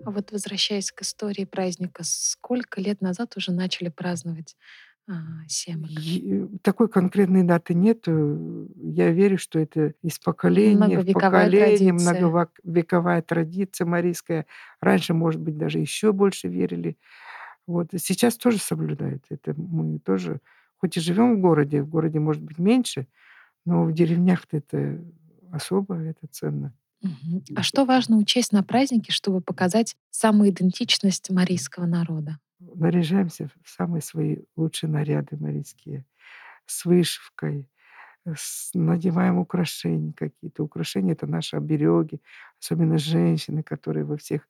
А 0.04 0.10
вот 0.10 0.30
возвращаясь 0.30 0.92
к 0.92 1.02
истории 1.02 1.44
праздника, 1.44 2.02
сколько 2.04 2.80
лет 2.80 3.00
назад 3.00 3.36
уже 3.36 3.50
начали 3.50 3.88
праздновать 3.88 4.56
Семок? 5.48 5.90
И 5.90 6.46
такой 6.62 6.88
конкретной 6.88 7.42
даты 7.42 7.74
нету. 7.74 8.68
Я 8.76 9.10
верю, 9.10 9.36
что 9.36 9.58
это 9.58 9.94
из 10.02 10.18
поколения 10.18 11.00
в 11.00 11.12
поколение, 11.12 11.96
традиция. 11.96 12.28
многовековая 12.28 13.22
традиция 13.22 13.86
марийская. 13.86 14.46
Раньше, 14.80 15.12
может 15.12 15.40
быть, 15.40 15.58
даже 15.58 15.78
еще 15.78 16.12
больше 16.12 16.48
верили. 16.48 16.96
Вот. 17.66 17.88
Сейчас 17.96 18.36
тоже 18.36 18.58
соблюдают 18.58 19.24
это. 19.28 19.54
Мы 19.56 19.98
тоже, 19.98 20.40
хоть 20.78 20.96
и 20.96 21.00
живем 21.00 21.36
в 21.36 21.40
городе, 21.40 21.82
в 21.82 21.88
городе 21.88 22.20
может 22.20 22.42
быть 22.42 22.58
меньше, 22.58 23.06
но 23.64 23.84
в 23.84 23.92
деревнях-то 23.92 24.56
это 24.56 25.00
особо, 25.50 25.96
это 25.96 26.26
ценно. 26.30 26.74
А 27.56 27.62
что 27.62 27.84
важно 27.84 28.16
учесть 28.16 28.52
на 28.52 28.62
празднике, 28.62 29.12
чтобы 29.12 29.40
показать 29.40 29.96
самоидентичность 30.10 31.30
марийского 31.30 31.86
народа? 31.86 32.38
Наряжаемся 32.74 33.48
в 33.64 33.68
самые 33.70 34.02
свои 34.02 34.38
лучшие 34.56 34.90
наряды 34.90 35.36
марийские, 35.36 36.04
с 36.66 36.84
вышивкой, 36.84 37.70
с 38.26 38.70
надеваем 38.74 39.38
украшения 39.38 40.12
какие-то. 40.14 40.64
Украшения- 40.64 41.14
это 41.14 41.26
наши 41.26 41.56
обереги, 41.56 42.20
особенно 42.60 42.98
женщины, 42.98 43.62
которые 43.64 44.04
во 44.04 44.16
всех, 44.18 44.48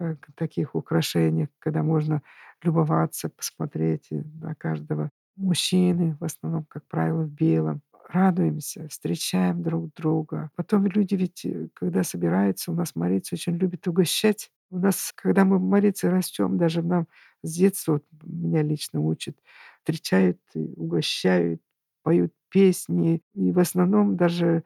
э, 0.00 0.16
таких 0.36 0.74
украшениях, 0.76 1.48
когда 1.60 1.82
можно 1.82 2.22
любоваться, 2.62 3.30
посмотреть, 3.30 4.08
э, 4.12 4.22
на 4.42 4.54
каждого. 4.56 5.10
Мужчины, 5.36 6.16
в 6.20 6.24
основном, 6.24 6.64
как 6.66 6.86
правило, 6.88 7.24
в 7.24 7.30
белом. 7.30 7.82
Радуемся, 8.08 8.88
встречаем 8.88 9.62
друг 9.62 9.94
друга. 9.94 10.50
Потом 10.56 10.86
люди 10.86 11.14
ведь, 11.14 11.44
э, 11.46 11.68
когда 11.74 12.02
собираются, 12.02 12.70
у 12.70 12.74
нас 12.74 12.94
марийцы 12.94 13.34
очень 13.34 13.56
любят 13.56 13.86
угощать. 13.88 14.50
У 14.70 14.78
нас, 14.78 15.12
когда 15.16 15.44
мы 15.44 15.58
марийцы 15.58 16.10
растем, 16.10 16.58
даже 16.58 16.82
нам 16.82 17.06
с 17.42 17.54
детства, 17.54 17.92
вот 17.94 18.04
меня 18.22 18.62
лично 18.62 19.00
учат, 19.00 19.36
встречают 19.78 20.38
угощают, 20.54 21.62
поют 22.02 22.32
песни. 22.50 23.22
И 23.34 23.50
в 23.52 23.58
основном 23.58 24.16
даже 24.16 24.64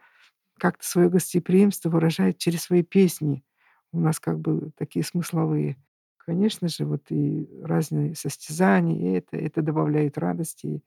как-то 0.58 0.86
свое 0.86 1.10
гостеприимство 1.10 1.90
выражают 1.90 2.38
через 2.38 2.62
свои 2.64 2.82
песни. 2.82 3.44
У 3.92 4.00
нас 4.00 4.20
как 4.20 4.40
бы 4.40 4.72
такие 4.76 5.04
смысловые. 5.04 5.76
Конечно 6.18 6.68
же, 6.68 6.84
вот 6.86 7.02
и 7.10 7.48
разные 7.62 8.14
состязания, 8.16 9.14
и 9.14 9.18
это, 9.18 9.36
это 9.36 9.62
добавляет 9.62 10.18
радости. 10.18 10.82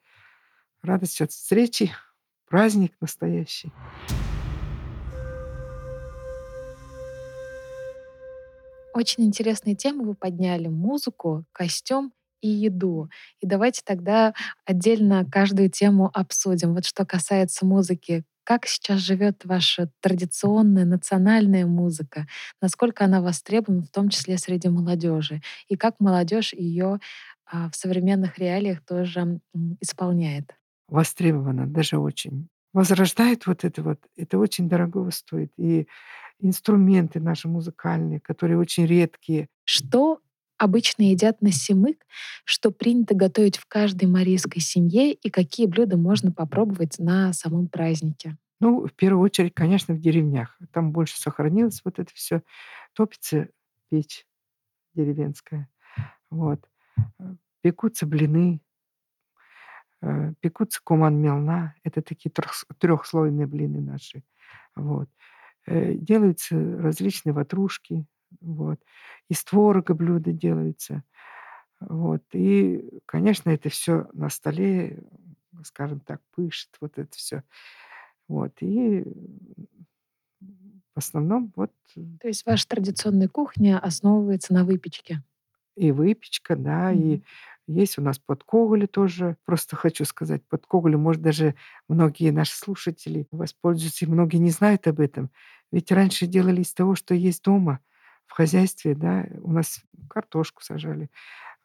Радость 0.84 1.22
от 1.22 1.32
встречи, 1.32 1.92
праздник 2.50 2.94
настоящий. 3.00 3.72
Очень 8.94 9.26
интересные 9.26 9.76
темы 9.76 10.04
вы 10.04 10.16
подняли: 10.16 10.68
музыку, 10.68 11.46
костюм 11.52 12.12
и 12.42 12.50
еду. 12.50 13.10
И 13.40 13.48
давайте 13.48 13.82
тогда 13.86 14.34
отдельно 14.66 15.26
каждую 15.30 15.70
тему 15.70 16.10
обсудим. 16.14 16.74
Вот 16.74 16.86
что 16.86 17.06
касается 17.06 17.66
музыки, 17.66 18.24
как 18.44 18.66
сейчас 18.66 19.00
живет 19.00 19.46
ваша 19.46 19.92
традиционная 20.02 20.86
национальная 20.86 21.66
музыка? 21.68 22.26
Насколько 22.62 23.06
она 23.06 23.22
востребована, 23.22 23.84
в 23.84 23.92
том 23.92 24.10
числе 24.10 24.38
среди 24.38 24.70
молодежи? 24.70 25.42
И 25.68 25.76
как 25.76 25.96
молодежь 26.00 26.54
ее 26.54 27.00
в 27.52 27.72
современных 27.74 28.38
реалиях 28.40 28.84
тоже 28.84 29.40
исполняет? 29.82 30.59
Востребовано, 30.90 31.68
даже 31.68 31.98
очень. 31.98 32.48
Возрождает 32.74 33.48
вот 33.48 33.64
это 33.64 33.82
вот, 33.82 34.00
это 34.16 34.38
очень 34.38 34.70
дорогого 34.70 35.10
стоит. 35.10 35.52
И 35.58 35.88
инструменты 36.40 37.20
наши 37.20 37.48
музыкальные, 37.48 38.20
которые 38.20 38.58
очень 38.58 38.86
редкие. 38.86 39.48
Что 39.64 40.20
обычно 40.58 41.04
едят 41.04 41.42
на 41.42 41.52
семык, 41.52 42.06
что 42.44 42.72
принято 42.72 43.16
готовить 43.16 43.58
в 43.58 43.66
каждой 43.68 44.06
марийской 44.06 44.62
семье 44.62 45.14
и 45.14 45.30
какие 45.30 45.66
блюда 45.66 45.98
можно 45.98 46.32
попробовать 46.32 47.00
на 47.00 47.34
самом 47.34 47.68
празднике? 47.68 48.38
Ну, 48.60 48.86
в 48.86 48.94
первую 48.94 49.24
очередь, 49.24 49.54
конечно, 49.54 49.94
в 49.94 50.00
деревнях. 50.02 50.58
Там 50.74 50.92
больше 50.92 51.18
сохранилось 51.18 51.82
вот 51.86 51.98
это 51.98 52.12
все. 52.14 52.42
Топится 52.94 53.48
печь 53.90 54.26
деревенская. 54.94 55.70
Вот. 56.30 56.60
Э, 57.20 57.36
Пекутся 57.62 58.06
блины, 58.06 58.62
пекутся 60.42 60.82
куман 60.84 61.18
мелна. 61.22 61.76
Это 61.84 62.02
такие 62.02 62.32
трехс- 62.32 62.66
трехслойные 62.80 63.48
блины 63.48 63.82
наши. 63.82 64.24
Вот. 64.76 65.10
Э, 65.68 65.94
Делаются 65.96 66.56
различные 66.58 67.34
ватрушки. 67.34 68.06
Вот. 68.42 68.80
Из 69.30 69.44
творога 69.44 69.94
блюда 69.96 70.32
делаются. 70.34 71.04
Вот. 71.82 72.24
И, 72.34 72.90
конечно, 73.06 73.50
это 73.52 73.70
все 73.70 74.08
на 74.14 74.30
столе, 74.30 75.04
скажем 75.64 76.00
так, 76.02 76.22
пышет, 76.36 76.70
вот 76.82 76.98
это 76.98 77.12
все. 77.18 77.44
Вот. 78.28 78.54
И 78.62 79.06
в 80.42 80.98
основном 80.98 81.52
вот 81.56 81.72
То 82.22 82.28
есть 82.28 82.46
ваша 82.46 82.68
традиционная 82.68 83.28
кухня 83.28 83.80
основывается 83.80 84.54
на 84.54 84.64
выпечке? 84.66 85.24
и 85.76 85.92
выпечка, 85.92 86.56
да, 86.58 86.92
и 86.92 86.98
Мгм. 87.18 87.24
Есть 87.70 88.00
у 88.00 88.02
нас 88.02 88.18
подкоголи 88.18 88.88
тоже. 88.88 89.38
Просто 89.46 89.76
хочу 89.76 90.04
сказать, 90.06 90.42
подкоголи, 90.50 90.96
может, 90.96 91.22
даже 91.22 91.56
многие 91.88 92.32
наши 92.32 92.56
слушатели 92.56 93.28
воспользуются, 93.32 94.06
и 94.06 94.08
многие 94.08 94.38
не 94.38 94.50
знают 94.50 94.88
об 94.88 95.00
этом. 95.00 95.30
Ведь 95.72 95.92
раньше 95.92 96.26
делали 96.26 96.62
из 96.62 96.74
того, 96.74 96.96
что 96.96 97.14
есть 97.14 97.44
дома, 97.44 97.80
в 98.26 98.34
хозяйстве, 98.34 98.96
да. 98.96 99.26
У 99.42 99.52
нас 99.52 99.82
картошку 100.10 100.64
сажали, 100.64 101.10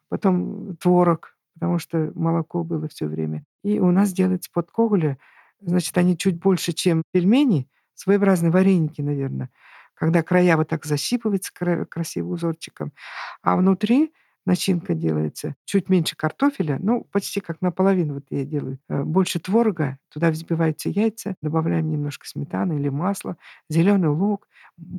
потом 0.09 0.77
творог, 0.77 1.35
потому 1.55 1.79
что 1.79 2.11
молоко 2.13 2.63
было 2.63 2.87
все 2.87 3.07
время. 3.07 3.43
И 3.63 3.79
у 3.79 3.91
нас 3.91 4.13
делается 4.13 4.51
подкоголи. 4.53 5.17
Значит, 5.59 5.97
они 5.97 6.17
чуть 6.17 6.39
больше, 6.39 6.73
чем 6.73 7.01
пельмени, 7.11 7.67
своеобразные 7.95 8.51
вареники, 8.51 9.01
наверное, 9.01 9.49
когда 9.95 10.21
края 10.21 10.57
вот 10.57 10.67
так 10.69 10.85
засипываются 10.85 11.51
кра 11.53 11.85
красивым 11.85 12.33
узорчиком, 12.33 12.93
а 13.41 13.55
внутри 13.55 14.13
начинка 14.45 14.93
делается 14.93 15.55
чуть 15.65 15.89
меньше 15.89 16.15
картофеля, 16.15 16.77
ну, 16.81 17.03
почти 17.11 17.39
как 17.39 17.61
наполовину 17.61 18.15
вот 18.15 18.25
я 18.29 18.45
делаю. 18.45 18.79
Э, 18.89 19.03
больше 19.03 19.39
творога, 19.39 19.97
туда 20.09 20.31
взбиваются 20.31 20.89
яйца, 20.89 21.35
добавляем 21.41 21.89
немножко 21.89 22.27
сметаны 22.27 22.73
или 22.79 22.89
масла, 22.89 23.37
зеленый 23.69 24.09
лук, 24.09 24.47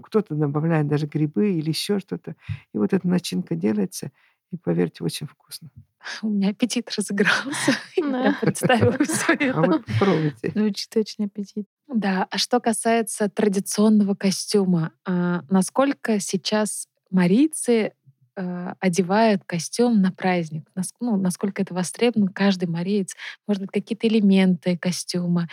кто-то 0.02 0.34
добавляет 0.34 0.88
даже 0.88 1.06
грибы 1.06 1.52
или 1.52 1.68
еще 1.70 1.98
что-то. 2.00 2.34
И 2.74 2.78
вот 2.78 2.92
эта 2.92 3.06
начинка 3.08 3.54
делается, 3.54 4.10
и, 4.52 4.56
поверьте, 4.56 5.02
очень 5.04 5.26
вкусно. 5.26 5.70
У 6.22 6.28
меня 6.28 6.50
аппетит 6.50 6.90
разыгрался. 6.96 7.72
Я 7.96 8.36
представила 8.40 8.92
всё 9.04 9.32
А 9.52 9.62
вот 9.62 9.80
это. 9.80 9.82
попробуйте. 9.98 10.50
Звучит 10.54 10.96
очень 10.96 11.24
аппетитно. 11.26 11.64
Да, 11.88 12.26
а 12.30 12.38
что 12.38 12.60
касается 12.60 13.28
традиционного 13.28 14.14
костюма, 14.14 14.92
а, 15.04 15.42
насколько 15.50 16.18
сейчас 16.20 16.88
марийцы, 17.10 17.92
э, 18.36 18.72
одевают 18.80 19.44
костюм 19.44 20.00
на 20.00 20.12
праздник? 20.12 20.68
Нас 20.74 20.92
ну, 21.00 21.16
насколько 21.16 21.62
это 21.62 21.74
востребовано? 21.74 22.32
Каждый 22.32 22.68
мариец, 22.68 23.14
может 23.46 23.62
быть, 23.62 23.72
какие-то 23.72 24.06
элементы 24.06 24.76
костюма, 24.76 25.48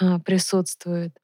а, 0.00 0.18
присутствуют. 0.18 1.16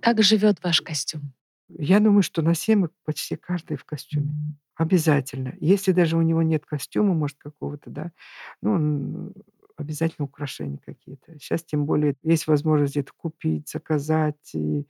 Как 0.00 0.22
живет 0.22 0.62
ваш 0.62 0.80
костюм? 0.80 1.32
Я 1.68 1.98
думаю, 2.00 2.22
что 2.22 2.42
на 2.42 2.54
семок 2.54 2.92
почти 3.04 3.36
каждый 3.36 3.76
в 3.76 3.84
костюме. 3.84 4.34
Обязательно. 4.76 5.54
Если 5.60 5.92
даже 5.92 6.16
у 6.16 6.22
него 6.22 6.42
нет 6.42 6.66
костюма, 6.66 7.14
может, 7.14 7.38
какого-то, 7.38 7.90
да, 7.90 8.12
ну, 8.60 9.32
обязательно 9.76 10.24
украшения 10.24 10.78
какие-то. 10.84 11.38
Сейчас 11.38 11.64
тем 11.64 11.86
более 11.86 12.16
есть 12.22 12.46
возможность 12.46 12.92
где-то 12.92 13.12
купить, 13.16 13.68
заказать. 13.68 14.54
И, 14.54 14.86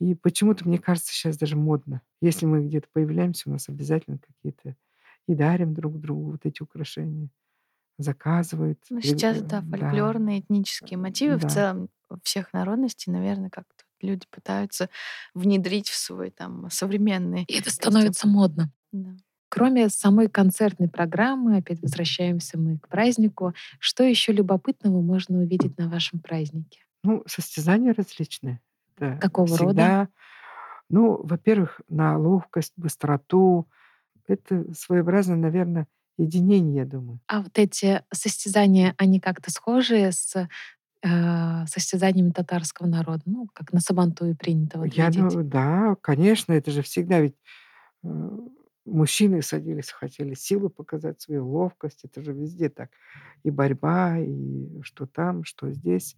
и 0.00 0.14
почему-то, 0.14 0.66
мне 0.66 0.78
кажется, 0.78 1.12
сейчас 1.12 1.38
даже 1.38 1.56
модно. 1.56 2.02
Если 2.20 2.46
мы 2.46 2.66
где-то 2.66 2.88
появляемся, 2.92 3.48
у 3.48 3.52
нас 3.52 3.68
обязательно 3.68 4.18
какие-то 4.18 4.76
и 5.28 5.34
дарим 5.34 5.74
друг 5.74 6.00
другу 6.00 6.32
вот 6.32 6.40
эти 6.46 6.62
украшения. 6.62 7.28
Заказывают. 7.98 8.80
Ну, 8.90 9.00
сейчас, 9.00 9.38
э, 9.38 9.42
да, 9.42 9.60
да. 9.60 9.78
фольклорные 9.78 10.40
этнические 10.40 10.98
мотивы 10.98 11.36
в 11.36 11.42
Да. 11.42 11.48
целом 11.48 11.88
всех 12.22 12.52
народностей, 12.52 13.12
наверное, 13.12 13.50
как-то 13.50 13.84
люди 14.00 14.26
пытаются 14.30 14.88
внедрить 15.34 15.88
в 15.88 15.96
свой 15.96 16.30
там 16.30 16.70
современный 16.70 17.44
И 17.44 17.54
это 17.54 17.64
костюм. 17.64 17.70
становится 17.70 18.28
модно. 18.28 18.70
Да. 18.92 19.16
Кроме 19.50 19.88
самой 19.88 20.28
концертной 20.28 20.88
программы, 20.88 21.56
опять 21.58 21.80
возвращаемся 21.82 22.58
мы 22.58 22.78
к 22.78 22.88
празднику, 22.88 23.54
что 23.80 24.04
еще 24.04 24.32
любопытного 24.32 25.00
можно 25.00 25.38
увидеть 25.38 25.76
на 25.78 25.88
вашем 25.88 26.20
празднике? 26.20 26.80
Ну, 27.02 27.22
состязания 27.26 27.94
различные. 27.94 28.60
Это 28.96 29.18
Какого 29.20 29.48
рода? 29.56 29.70
всегда 29.70 30.08
ну, 30.90 31.20
во-первых, 31.22 31.80
на 31.88 32.18
ловкость, 32.18 32.72
быстроту. 32.76 33.68
Это 34.28 34.72
своеобразное, 34.74 35.36
наверно, 35.36 35.86
единение, 36.18 36.76
я 36.76 36.84
думаю. 36.86 37.20
А 37.28 37.42
вот 37.42 37.58
эти 37.58 38.02
состязания, 38.12 38.94
они 38.96 39.20
как-то 39.20 39.50
схожи 39.50 40.10
с, 40.10 40.34
э, 41.02 41.66
состязаниями 41.66 42.30
татарского 42.32 42.86
народа? 42.86 43.22
Ну, 43.26 43.48
как 43.54 43.72
на 43.72 43.80
Сабантуе 43.80 44.34
принято 44.36 44.78
вот 44.78 44.94
Я 44.94 45.10
видеть. 45.10 45.10
думаю, 45.10 45.44
да, 45.44 45.96
конечно, 46.00 46.52
это 46.52 46.70
же 46.70 46.82
всегда 46.82 47.20
ведь, 47.20 47.36
э, 48.04 48.08
мужчины 48.86 49.42
садились, 49.42 49.90
хотели 49.90 50.34
силу 50.34 50.70
показать, 50.70 51.20
свою 51.20 51.48
ловкость. 51.48 52.04
Это 52.04 52.22
же 52.22 52.32
везде 52.34 52.68
так. 52.70 52.90
И 53.44 53.50
борьба, 53.50 54.18
и 54.18 54.82
что 54.82 55.06
там, 55.06 55.44
что 55.44 55.70
здесь. 55.72 56.16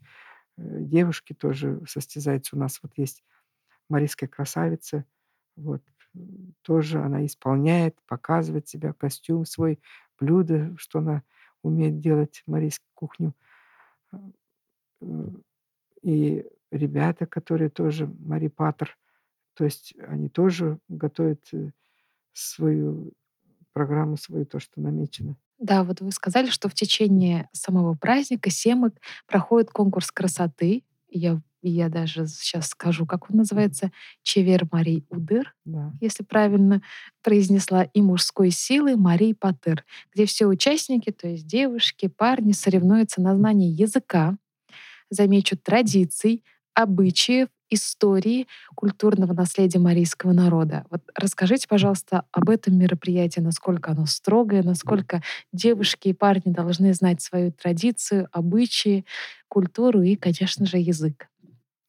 Э, 0.59 0.81
девушки 0.83 1.35
тоже 1.35 1.83
состязаются. 1.89 2.57
У 2.57 2.61
нас 2.61 2.81
вот 2.83 2.93
есть 2.99 3.25
марийская 3.91 4.29
красавица. 4.29 5.05
Вот, 5.57 5.83
тоже 6.63 7.01
она 7.01 7.25
исполняет, 7.27 7.97
показывает 8.07 8.69
себя, 8.69 8.93
костюм 8.93 9.45
свой, 9.45 9.81
блюда, 10.19 10.75
что 10.77 10.99
она 10.99 11.23
умеет 11.63 12.01
делать, 12.01 12.43
марийскую 12.47 12.91
кухню. 12.95 13.35
Э, 14.13 14.17
и 16.03 16.47
ребята, 16.71 17.27
которые 17.27 17.71
тоже 17.71 18.07
марий-патер, 18.07 18.97
то 19.55 19.65
есть 19.65 19.95
они 20.07 20.29
тоже 20.29 20.79
готовят, 20.89 21.47
э, 21.53 21.71
свою 22.33 23.13
программу, 23.73 24.17
свою, 24.17 24.47
то, 24.47 24.59
что 24.59 24.81
намечено. 24.81 25.37
Да, 25.59 25.85
вот 25.85 26.01
вы 26.01 26.11
сказали, 26.11 26.49
что 26.49 26.69
в 26.69 26.75
течение 26.75 27.49
самого 27.53 27.95
праздника 27.95 28.51
Семак 28.51 28.95
проходит 29.27 29.71
конкурс 29.71 30.11
красоты. 30.11 30.85
Я 31.09 31.43
я 31.69 31.89
даже 31.89 32.27
сейчас 32.27 32.69
скажу, 32.69 33.07
как 33.07 33.31
он 33.31 33.37
называется: 33.39 33.91
"Чевер 34.23 34.67
Марий 34.73 35.05
Удыр", 35.11 35.55
Да. 35.65 35.93
если 36.01 36.23
правильно 36.25 36.83
произнесла, 37.23 37.83
и 37.85 38.01
мужской 38.03 38.51
силы 38.51 38.97
Марий-патер, 38.97 39.85
где 40.15 40.27
все 40.27 40.47
участники, 40.47 41.11
то 41.13 41.29
есть 41.29 41.47
девушки, 41.47 42.09
парни, 42.09 42.53
соревнуются 42.53 43.21
на 43.21 43.37
знании 43.37 43.71
языка, 43.71 44.37
замечу, 45.11 45.57
традиций, 45.57 46.45
обычаев, 46.75 47.49
истории, 47.71 48.49
культурного 48.77 49.33
наследия 49.35 49.79
марийского 49.81 50.33
народа. 50.33 50.87
Вот 50.91 51.03
расскажите, 51.17 51.69
пожалуйста, 51.69 52.25
об 52.33 52.51
этом 52.51 52.79
мероприятии, 52.79 53.41
насколько 53.41 53.93
оно 53.93 54.07
строгое, 54.07 54.63
насколько 54.65 55.23
девушки 55.53 56.09
и 56.09 56.15
парни 56.15 56.53
должны 56.53 56.95
знать 56.95 57.23
свою 57.23 57.53
традицию, 57.53 58.29
обычаи, 58.33 59.07
культуру 59.49 60.03
и, 60.03 60.17
конечно 60.17 60.67
же, 60.67 60.79
язык. 60.79 61.30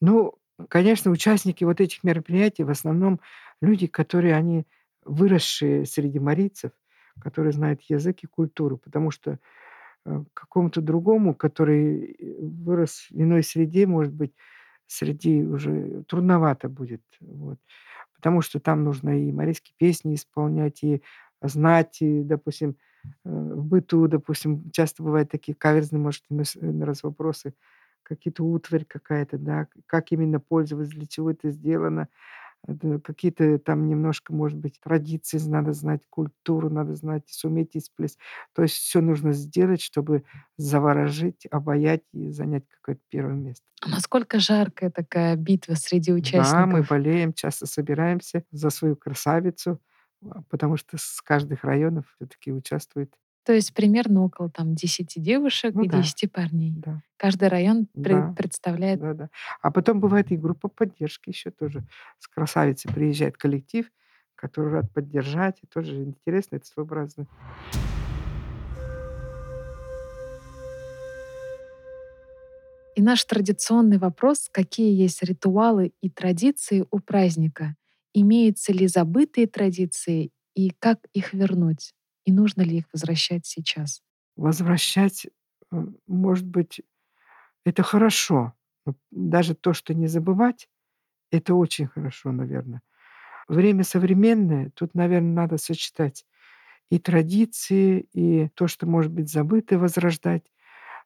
Ну, 0.01 0.33
конечно, 0.69 1.11
участники 1.11 1.63
вот 1.63 1.79
этих 1.79 2.03
мероприятий 2.03 2.63
в 2.63 2.69
основном 2.71 3.19
люди, 3.61 3.87
которые 3.87 4.35
они 4.35 4.65
выросшие 5.05 5.85
среди 5.85 6.19
марийцев, 6.19 6.71
которые 7.19 7.53
знают 7.53 7.81
язык 7.83 8.17
и 8.23 8.27
культуру. 8.27 8.77
Потому 8.77 9.11
что, 9.11 9.37
э, 10.05 10.23
какому-то 10.33 10.81
другому, 10.81 11.35
который, 11.35 12.13
э, 12.19 12.35
вырос 12.41 13.07
в 13.11 13.21
иной 13.21 13.43
среде, 13.43 13.87
может 13.87 14.13
быть, 14.13 14.33
среди 14.87 15.43
уже 15.43 16.03
трудновато 16.07 16.69
будет. 16.69 17.01
Вот. 17.21 17.59
Потому 18.15 18.41
что 18.41 18.59
там 18.59 18.83
нужно 18.85 19.11
и 19.29 19.31
марийские 19.33 19.75
песни 19.77 20.15
исполнять, 20.15 20.83
и 20.83 21.01
знать, 21.41 22.01
и, 22.01 22.23
допустим, 22.23 22.77
э, 23.25 23.29
в 23.31 23.65
быту, 23.65 24.07
допустим, 24.07 24.71
часто 24.71 25.03
бывают 25.03 25.31
такие 25.31 25.55
каверзные, 25.55 26.01
может, 26.01 26.23
иной 26.31 26.85
раз 26.85 27.03
вопросы, 27.03 27.53
какие-то 28.15 28.43
утварь 28.45 28.85
какая-то, 28.85 29.37
да, 29.39 29.67
как 29.87 30.11
именно 30.11 30.39
пользоваться, 30.39 30.93
для 30.97 31.07
чего 31.07 31.31
это 31.31 31.51
сделано. 31.51 32.09
Это 32.67 32.99
какие-то 32.99 33.59
там 33.59 33.87
немножко, 33.87 34.33
может 34.33 34.57
быть, 34.59 34.79
традиции 34.81 35.39
надо 35.39 35.73
знать, 35.73 36.01
культуру 36.09 36.69
надо 36.71 36.95
знать, 36.95 37.23
суметь 37.29 37.77
исполнить. 37.77 38.17
То 38.55 38.63
есть 38.63 38.75
всё 38.75 39.01
нужно 39.01 39.33
сделать, 39.33 39.81
чтобы 39.81 40.25
заворожить, 40.57 41.47
обаять 41.51 42.03
и 42.13 42.31
занять 42.31 42.65
какое-то 42.69 43.01
первое 43.09 43.35
место. 43.35 43.61
А 43.79 43.89
насколько 43.89 44.39
жаркая 44.39 44.91
такая 44.91 45.35
битва 45.35 45.75
среди 45.75 46.11
Да, 46.19 46.65
мы 46.65 46.83
участников? 46.83 46.83
болеем, 46.83 47.33
часто 47.33 47.65
собираемся 47.65 48.43
за 48.51 48.69
свою 48.69 48.95
красавицу, 48.95 49.81
а, 50.23 50.43
потому 50.49 50.77
что 50.77 50.97
с 50.97 51.21
каждых 51.21 51.63
районов 51.63 52.05
всё-таки 52.15 52.51
участвует 52.51 53.13
То 53.43 53.53
есть 53.53 53.73
примерно 53.73 54.23
около 54.23 54.49
там 54.49 54.75
10 54.75 55.13
девушек 55.21 55.73
Ну 55.73 55.83
и 55.83 55.87
да. 55.87 56.01
10 56.01 56.31
парней. 56.31 56.73
Да. 56.77 57.01
Каждый 57.17 57.47
район 57.47 57.87
Да. 57.93 58.33
представляет 58.37 58.99
Да-да. 58.99 59.29
А 59.61 59.71
потом 59.71 59.99
бывает 59.99 60.31
и 60.31 60.37
группа 60.37 60.67
поддержки 60.67 61.29
еще 61.29 61.49
тоже. 61.49 61.83
С 62.19 62.27
красавицей 62.27 62.93
приезжает 62.93 63.37
коллектив, 63.37 63.91
который 64.35 64.71
рад 64.71 64.91
поддержать. 64.91 65.57
И 65.63 65.67
тоже 65.67 66.03
интересно, 66.03 66.57
это 66.57 66.65
своеобразно. 66.67 67.27
И 72.95 73.01
наш 73.01 73.23
традиционный 73.23 73.97
вопрос: 73.97 74.49
какие 74.51 74.93
есть 74.93 75.23
ритуалы 75.23 75.93
и 76.01 76.09
традиции 76.09 76.85
у 76.91 76.99
праздника? 76.99 77.75
Имеются 78.13 78.73
ли 78.73 78.87
забытые 78.87 79.47
традиции 79.47 80.31
и 80.53 80.71
как 80.77 80.99
их 81.13 81.33
вернуть? 81.33 81.93
И 82.25 82.31
нужно 82.31 82.61
ли 82.61 82.77
их 82.77 82.85
возвращать 82.93 83.45
сейчас? 83.45 84.01
Возвращать, 84.37 85.27
э, 85.71 85.85
может 86.07 86.45
быть, 86.47 86.81
это 87.65 87.83
хорошо. 87.83 88.53
Даже 89.11 89.55
то, 89.55 89.73
что 89.73 89.93
не 89.93 90.07
забывать, 90.07 90.69
это 91.31 91.55
очень 91.55 91.87
хорошо, 91.87 92.31
наверно. 92.31 92.81
Время 93.49 93.83
современное, 93.83 94.71
тут, 94.75 94.95
наверно, 94.95 95.33
надо 95.33 95.57
сочетать 95.57 96.25
и 96.91 96.99
традиции, 96.99 98.07
и 98.13 98.49
то, 98.55 98.67
что 98.67 98.87
может 98.87 99.11
быть 99.13 99.31
забыто, 99.31 99.79
возрождать. 99.79 100.43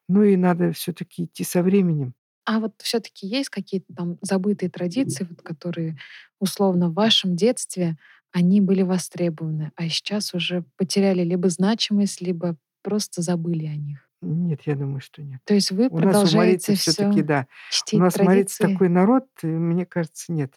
Ну 0.08 0.22
и 0.24 0.36
надо 0.36 0.72
всё-таки 0.72 1.24
идти 1.26 1.44
со 1.44 1.62
временем. 1.62 2.14
А 2.46 2.60
вот 2.60 2.74
всё-таки 2.80 3.26
есть 3.26 3.48
какие-то 3.50 3.92
там 3.94 4.18
забытые 4.22 4.70
традиции, 4.70 5.26
вот 5.28 5.42
которые 5.42 5.98
условно 6.38 6.88
в 6.90 6.94
вашем 6.94 7.34
детстве 7.34 7.96
они 8.32 8.60
были 8.60 8.82
востребованы, 8.82 9.72
а 9.76 9.88
сейчас 9.88 10.34
уже 10.34 10.64
потеряли 10.76 11.22
либо 11.24 11.48
значимость, 11.50 12.20
либо 12.20 12.56
просто 12.82 13.22
забыли 13.22 13.66
о 13.66 13.76
них? 13.76 14.08
Нет, 14.22 14.62
я 14.64 14.74
думаю, 14.76 15.00
что 15.00 15.22
нет. 15.22 15.40
То 15.46 15.54
есть 15.54 15.70
вы 15.70 15.90
У 15.90 16.00
нас, 16.00 16.24
у 16.24 16.28
продолжаете 16.30 16.30
марийцев 16.30 16.78
всё-таки, 16.78 17.22
всё 17.22 17.22
да. 17.22 17.46
У 17.92 17.98
чтить 17.98 17.98
нас 17.98 18.20
марийцы 18.20 18.58
традиции? 18.58 18.58
такой 18.58 18.88
народ, 18.88 19.26
мне 19.42 19.86
кажется, 19.86 20.32
нет. 20.32 20.54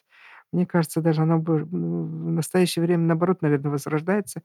Мне 0.52 0.66
кажется, 0.66 1.00
даже 1.00 1.22
оно 1.22 1.38
в 1.40 2.30
настоящее 2.32 2.84
время, 2.84 3.04
наоборот, 3.06 3.42
наверно, 3.42 3.70
возрождается. 3.70 4.42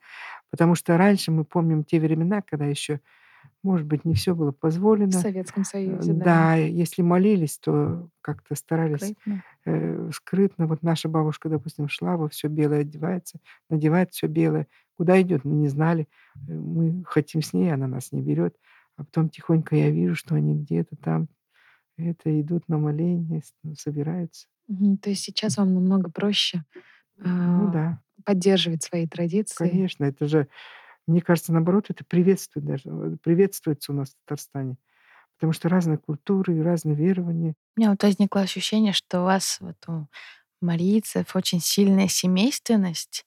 Потому 0.51 0.75
что 0.75 0.97
раньше 0.97 1.31
мы 1.31 1.45
помним 1.45 1.83
те 1.83 1.99
времена, 1.99 2.41
когда 2.43 2.65
еще, 2.65 3.01
может 3.65 3.87
быть, 3.87 4.05
не 4.05 4.13
всё 4.15 4.35
было 4.35 4.51
В 4.51 4.59
позволено. 4.59 5.11
Советском 5.11 5.63
Э, 5.63 5.65
Союзе, 5.65 6.13
да. 6.13 6.25
да, 6.25 6.55
если 6.55 7.01
молились, 7.03 7.57
то 7.59 8.09
как-то 8.21 8.55
старались, 8.55 9.13
Скрытно. 9.13 9.43
э, 9.65 10.09
скрытно. 10.13 10.67
Вот 10.67 10.83
наша 10.83 11.09
бабушка, 11.09 11.49
допустим, 11.49 11.89
шла, 11.89 12.17
во 12.17 12.29
всё 12.29 12.47
белое 12.49 12.81
одевается, 12.81 13.39
надевает 13.69 14.11
всё 14.13 14.27
белое. 14.27 14.67
Куда 14.97 15.21
идет, 15.21 15.45
мы 15.45 15.55
не 15.55 15.67
знали. 15.69 16.07
Э, 16.47 16.53
мы 16.53 17.03
хотим 17.05 17.41
с 17.41 17.53
ней, 17.53 17.73
она 17.73 17.87
нас 17.87 18.11
не 18.13 18.21
берет. 18.21 18.55
А 18.97 19.03
потом 19.05 19.29
тихонько 19.29 19.75
я 19.75 19.89
вижу, 19.91 20.15
что 20.15 20.35
они 20.35 20.55
где-то 20.55 20.95
там, 20.97 21.27
это, 21.97 22.41
идут 22.41 22.69
на 22.69 22.77
моление, 22.79 23.41
с 23.43 23.53
собираются. 23.81 24.47
То 25.01 25.09
есть 25.11 25.23
сейчас 25.23 25.57
вам 25.57 25.73
намного 25.75 26.09
проще, 26.11 26.63
Ну 27.17 27.67
а, 27.67 27.71
да. 27.71 27.99
поддерживать 28.25 28.83
свои 28.83 29.07
традиции? 29.07 29.69
Конечно, 29.69 30.05
это 30.05 30.27
же, 30.27 30.47
мне 31.07 31.21
кажется, 31.21 31.53
наоборот, 31.53 31.85
это 31.89 32.03
приветствует 32.05 32.65
даже, 32.65 32.89
э, 32.89 33.17
приветствуется 33.21 33.91
у 33.91 33.95
нас 33.95 34.09
в 34.09 34.15
Татарстане. 34.25 34.77
Потому 35.37 35.53
что 35.53 35.69
разные 35.69 35.97
культуры 35.97 36.63
разные 36.63 36.95
верования. 36.95 37.55
У 37.75 37.81
меня 37.81 37.91
вот 37.91 38.03
возникло 38.03 38.41
ощущение, 38.41 38.93
что 38.93 39.21
у 39.21 39.25
вас 39.25 39.57
вот 39.59 39.77
у 39.87 40.07
марийцев 40.61 41.35
очень 41.35 41.59
сильная 41.59 42.07
семейственность. 42.07 43.25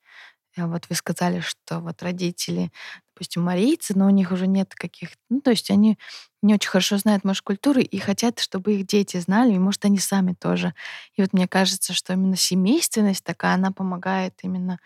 А 0.58 0.66
вот 0.66 0.86
вы 0.88 0.94
сказали, 0.96 1.40
что 1.40 1.80
вот 1.80 2.02
родители, 2.02 2.70
допустим, 3.14 3.42
марийцы, 3.42 3.94
но 3.96 4.06
у 4.06 4.10
них 4.10 4.32
уже 4.32 4.46
нет 4.46 4.74
каких... 4.74 5.10
Ну, 5.30 5.40
то 5.40 5.50
есть 5.50 5.70
они 5.70 5.98
не 6.42 6.54
очень 6.54 6.70
хорошо 6.70 6.98
знают, 6.98 7.24
может, 7.24 7.42
культуры 7.42 7.82
и 7.82 7.98
хотят, 7.98 8.38
чтобы 8.40 8.74
их 8.74 8.86
дети 8.86 9.16
знали, 9.18 9.54
и, 9.54 9.58
может, 9.58 9.84
они 9.84 9.98
сами 9.98 10.34
тоже. 10.34 10.74
И 11.14 11.20
вот 11.22 11.32
мне 11.32 11.48
кажется, 11.48 11.92
что 11.92 12.12
именно 12.12 12.36
семейственность 12.36 13.24
такая, 13.24 13.54
она 13.54 13.72
помогает 13.72 14.34
именно 14.42 14.78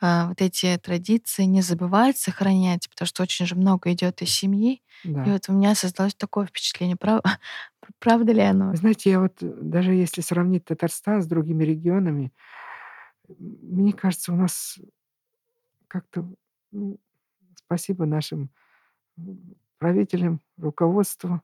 а, 0.00 0.28
вот 0.28 0.40
эти 0.40 0.76
традиции 0.82 1.44
не 1.44 1.62
забывать, 1.62 2.18
сохранять, 2.18 2.88
потому 2.90 3.06
что 3.06 3.22
очень 3.22 3.46
же 3.46 3.54
много 3.54 3.92
идет 3.92 4.22
из 4.22 4.30
семьи. 4.30 4.82
И 5.04 5.08
Да. 5.10 5.24
вот 5.24 5.48
у 5.48 5.52
меня 5.52 5.74
создалось 5.74 6.14
такое 6.14 6.46
впечатление. 6.46 6.96
Прав- 6.96 7.22
Правда 7.98 8.32
ли 8.32 8.40
оно? 8.42 8.70
Вы 8.70 8.76
знаете, 8.76 9.10
я 9.10 9.20
вот, 9.20 9.42
э, 9.42 9.46
даже 9.60 9.92
если 9.92 10.20
сравнить 10.20 10.64
Татарстан 10.64 11.22
с 11.22 11.26
другими 11.26 11.64
регионами, 11.64 12.32
мне 13.38 13.92
кажется, 13.92 14.32
у 14.32 14.36
нас 14.36 14.78
как-то, 15.92 16.26
ну, 16.72 16.98
спасибо 17.56 18.06
нашим, 18.06 18.50
правителям, 19.78 20.40
руководству 20.58 21.42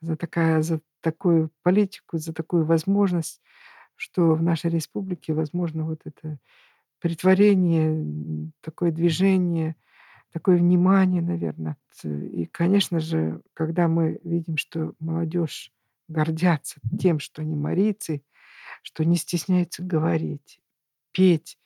за 0.00 0.16
такая 0.16 0.62
за 0.62 0.80
такую 1.00 1.50
политику, 1.62 2.18
за 2.18 2.32
такую 2.34 2.64
возможность, 2.66 3.42
что 3.96 4.34
в 4.34 4.42
нашей 4.42 4.70
республике 4.70 5.34
возможно 5.34 5.84
вот 5.86 6.02
это 6.04 6.38
претворение, 7.00 7.88
м, 7.90 8.52
такое 8.62 8.92
движение, 8.92 9.76
такое 10.32 10.58
внимание, 10.58 11.22
наверно. 11.22 11.76
Ц 11.92 12.08
и, 12.28 12.46
конечно 12.46 13.00
же, 13.00 13.42
когда 13.54 13.88
мы 13.88 14.20
видим, 14.24 14.58
что 14.58 14.94
молодежь 15.00 15.72
гордятся 16.08 16.80
тем, 17.00 17.20
что 17.20 17.42
они 17.42 17.56
марийцы, 17.56 18.22
что 18.82 19.04
не 19.04 19.16
стесняются 19.16 19.82
говорить, 19.84 20.60
петь, 21.12 21.58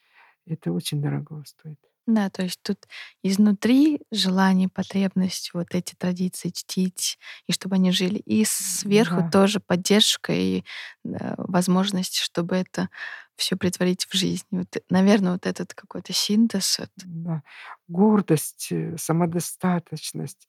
это 0.47 0.73
очень 0.73 1.03
дорогого 1.03 1.45
стоит. 1.47 1.79
Да, 2.09 2.31
то 2.31 2.43
есть 2.43 2.59
тут 2.63 2.89
изнутри 3.23 4.01
желание, 4.11 4.69
потребность 4.71 5.51
вот 5.53 5.75
эти 5.75 5.95
традиции 5.95 6.49
чтить, 6.49 7.19
и 7.47 7.53
чтобы 7.53 7.75
они 7.77 7.91
жили, 7.93 8.17
и 8.25 8.47
сверху 8.47 9.23
Да. 9.23 9.31
тоже 9.31 9.61
поддержка 9.61 10.33
и 10.33 10.63
э, 11.05 11.35
возможность, 11.37 12.17
чтобы 12.17 12.57
это 12.57 12.89
все 13.37 13.57
притворить 13.57 14.07
в 14.07 14.15
жизнь. 14.17 14.47
Вот, 14.51 14.69
наверное, 14.89 15.33
вот 15.33 15.47
этот 15.47 15.75
какой-то 15.75 16.15
синтез. 16.15 16.79
вот. 16.79 16.89
Да. 16.97 17.43
Гордость, 17.89 18.69
э, 18.73 18.97
самодостаточность. 18.97 20.49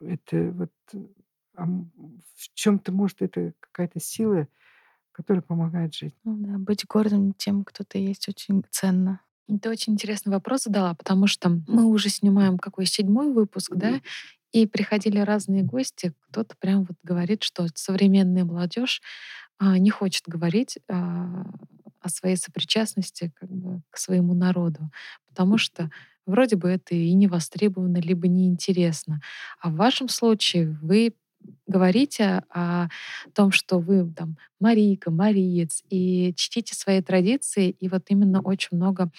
Это 0.00 0.50
вот, 0.52 0.72
э, 0.94 0.98
ам, 1.56 1.90
в 2.36 2.48
чём-то, 2.54 2.92
может, 2.92 3.22
это 3.22 3.52
какая-то 3.60 4.00
сила, 4.00 4.48
которая 5.12 5.42
помогает 5.42 5.94
жить. 5.94 6.14
Ну 6.24 6.36
да, 6.38 6.56
быть 6.58 6.84
гордым 6.86 7.32
тем, 7.34 7.64
кто 7.64 7.82
ты 7.84 7.98
есть, 7.98 8.28
очень 8.28 8.62
ценно. 8.70 9.20
Ты 9.60 9.68
очень 9.68 9.94
интересный 9.94 10.32
вопрос 10.32 10.64
задала, 10.64 10.94
потому 10.94 11.26
что 11.26 11.60
мы 11.66 11.84
уже 11.86 12.08
снимаем 12.08 12.58
какой 12.58 12.86
седьмой 12.86 13.32
выпуск, 13.32 13.72
да, 13.74 14.00
и 14.52 14.66
приходили 14.66 15.18
разные 15.18 15.62
гости. 15.62 16.12
Кто-то 16.28 16.54
прям 16.58 16.84
вот 16.84 16.96
говорит, 17.02 17.42
что 17.42 17.66
современная 17.74 18.44
молодежь 18.44 19.02
а, 19.58 19.78
не 19.78 19.90
хочет 19.90 20.24
говорить 20.26 20.78
а, 20.88 21.44
о 22.00 22.08
своей 22.08 22.36
сопричастности 22.36 23.32
как 23.34 23.50
бы, 23.50 23.82
к 23.90 23.96
своему 23.96 24.34
народу, 24.34 24.90
потому 25.28 25.58
что 25.58 25.90
вроде 26.26 26.56
бы 26.56 26.68
это 26.68 26.94
и 26.94 27.12
не 27.14 27.26
востребовано, 27.26 27.98
либо 27.98 28.28
неинтересно. 28.28 29.20
А 29.60 29.70
в 29.70 29.74
вашем 29.74 30.08
случае 30.08 30.78
вы 30.82 31.14
говорите 31.66 32.42
о 32.50 32.88
том, 33.34 33.50
что 33.50 33.78
вы 33.78 34.10
там 34.12 34.36
марийка, 34.60 35.10
мариец, 35.10 35.82
и 35.88 36.34
чтите 36.36 36.74
свои 36.74 37.02
традиции, 37.02 37.70
и 37.70 37.88
вот 37.88 38.04
именно 38.08 38.40
очень 38.40 38.76
много 38.76 39.10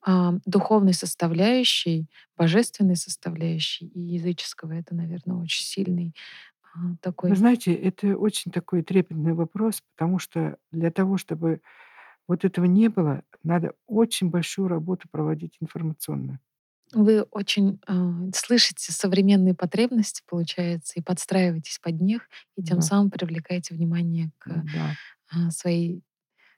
а, 0.00 0.34
духовной 0.46 0.94
составляющей, 0.94 2.08
божественной 2.36 2.96
составляющей 2.96 3.86
и 3.86 4.00
языческого. 4.00 4.72
Это, 4.72 4.94
наверное, 4.94 5.36
очень 5.36 5.64
сильный 5.64 6.14
а, 6.62 6.90
Вы 6.90 6.96
такой 7.00 7.36
знаете, 7.36 7.74
это 7.74 8.16
очень 8.16 8.52
такой 8.52 8.82
трепетный 8.82 9.32
вопрос, 9.32 9.82
потому 9.96 10.18
что 10.18 10.56
для 10.70 10.90
того, 10.90 11.18
чтобы 11.18 11.60
вот 12.28 12.44
этого 12.44 12.66
не 12.66 12.88
было, 12.88 13.22
надо 13.42 13.72
очень 13.86 14.30
большую 14.30 14.68
работу 14.68 15.08
проводить 15.10 15.56
информационную. 15.60 16.38
Вы 16.92 17.22
очень 17.30 17.80
а, 17.86 17.94
слышите 18.34 18.92
современные 18.92 19.54
потребности, 19.54 20.22
получается, 20.26 20.94
и 20.96 21.02
подстраиваетесь 21.02 21.78
под 21.82 22.00
них, 22.00 22.28
и 22.56 22.62
тем 22.62 22.78
Да, 22.78 22.82
самым 22.82 23.10
привлекаете 23.10 23.74
внимание 23.74 24.30
к 24.38 24.64
да. 24.72 24.96
а, 25.30 25.50
своей, 25.50 26.02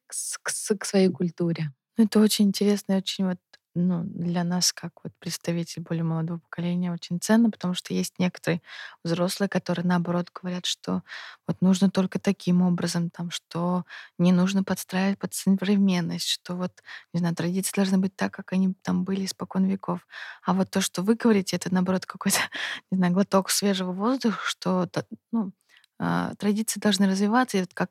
к, 0.07 0.14
к 0.43 0.79
к 0.79 0.85
своей 0.87 1.09
культуре. 1.11 1.73
Это 1.97 2.21
очень 2.21 2.47
интересно 2.47 2.95
и 2.95 2.97
очень 2.97 3.27
вот 3.27 3.38
ну, 3.75 4.03
для 4.05 4.45
нас, 4.45 4.73
как 4.73 4.93
вот 5.05 5.13
представитель 5.21 5.83
более 5.83 6.03
молодого 6.05 6.39
поколения, 6.39 6.93
очень 6.93 7.21
ценно, 7.21 7.51
потому 7.51 7.75
что 7.75 7.95
есть 7.95 8.19
некоторые 8.19 8.63
взрослые, 9.05 9.49
которые, 9.49 9.87
наоборот, 9.87 10.29
говорят, 10.35 10.67
что 10.67 11.03
вот 11.47 11.61
нужно 11.61 11.91
только 11.91 12.19
таким 12.19 12.63
образом, 12.63 13.11
там, 13.11 13.31
что 13.31 13.85
не 14.19 14.33
нужно 14.33 14.65
подстраивать 14.65 15.19
под 15.19 15.35
современность, 15.35 16.29
что 16.29 16.57
вот, 16.57 16.73
не 17.13 17.21
знаю, 17.21 17.37
традиции 17.37 17.73
должны 17.77 17.99
быть 17.99 18.17
так, 18.17 18.33
как 18.33 18.53
они 18.53 18.75
там 18.83 19.05
были 19.05 19.25
испокон 19.25 19.67
веков. 19.67 20.07
А 20.45 20.53
вот 20.53 20.71
то, 20.71 20.81
что 20.81 21.03
вы 21.03 21.15
говорите, 21.15 21.57
это, 21.57 21.73
наоборот, 21.73 22.07
какой-то, 22.07 22.39
не 22.91 22.99
знаю, 22.99 23.13
глоток 23.13 23.51
свежего 23.51 23.93
воздуха, 23.93 24.41
что, 24.45 24.89
ну, 25.33 25.53
а, 25.99 26.35
традиции 26.37 26.81
должны 26.81 27.07
развиваться. 27.09 27.59
И 27.59 27.61
вот 27.61 27.75
как 27.75 27.91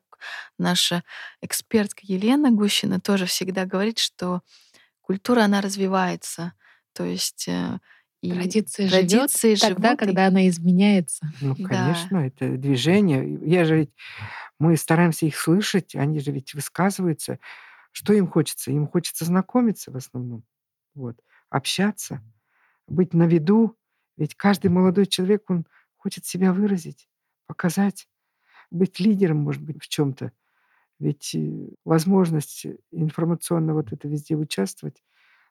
наша 0.58 1.04
экспертка 1.40 2.00
Елена 2.02 2.50
Гущина 2.50 3.00
тоже 3.00 3.26
всегда 3.26 3.64
говорит, 3.66 3.98
что 3.98 4.42
культура, 5.10 5.42
она 5.42 5.60
развивается. 5.60 6.52
То 6.92 7.04
есть 7.04 7.48
э, 7.48 7.80
и 8.22 8.30
Традиция 8.30 8.86
живет 8.86 9.08
традиции 9.08 9.54
тогда, 9.56 9.88
живут, 9.88 10.02
и 10.02 10.06
когда 10.06 10.26
она 10.28 10.48
изменяется. 10.48 11.32
Ну, 11.40 11.56
да, 11.58 11.68
конечно, 11.68 12.16
это 12.18 12.56
движение. 12.56 13.40
Я 13.42 13.64
же 13.64 13.76
ведь 13.76 13.90
мы 14.60 14.76
стараемся 14.76 15.26
их 15.26 15.36
слышать, 15.36 15.96
они 15.96 16.20
же 16.20 16.30
ведь 16.30 16.54
высказываются. 16.54 17.40
Что 17.90 18.12
им 18.12 18.28
хочется? 18.28 18.70
Им 18.70 18.86
хочется 18.86 19.24
знакомиться 19.24 19.90
в 19.90 19.96
основном, 19.96 20.44
вот, 20.94 21.16
общаться, 21.48 22.22
быть 22.86 23.12
на 23.12 23.24
виду. 23.24 23.76
Ведь 24.16 24.36
каждый 24.36 24.70
молодой 24.70 25.06
человек, 25.06 25.50
он 25.50 25.66
хочет 25.96 26.24
себя 26.24 26.52
выразить, 26.52 27.08
показать, 27.46 28.06
быть 28.70 29.00
лидером, 29.00 29.38
может 29.38 29.62
быть, 29.62 29.82
в 29.82 29.88
чем 29.88 30.12
то 30.12 30.30
Ведь, 31.00 31.34
э, 31.34 31.68
возможность 31.84 32.66
информационно 32.92 33.74
вот 33.74 33.92
это 33.92 34.06
везде 34.06 34.36
участвовать, 34.36 35.02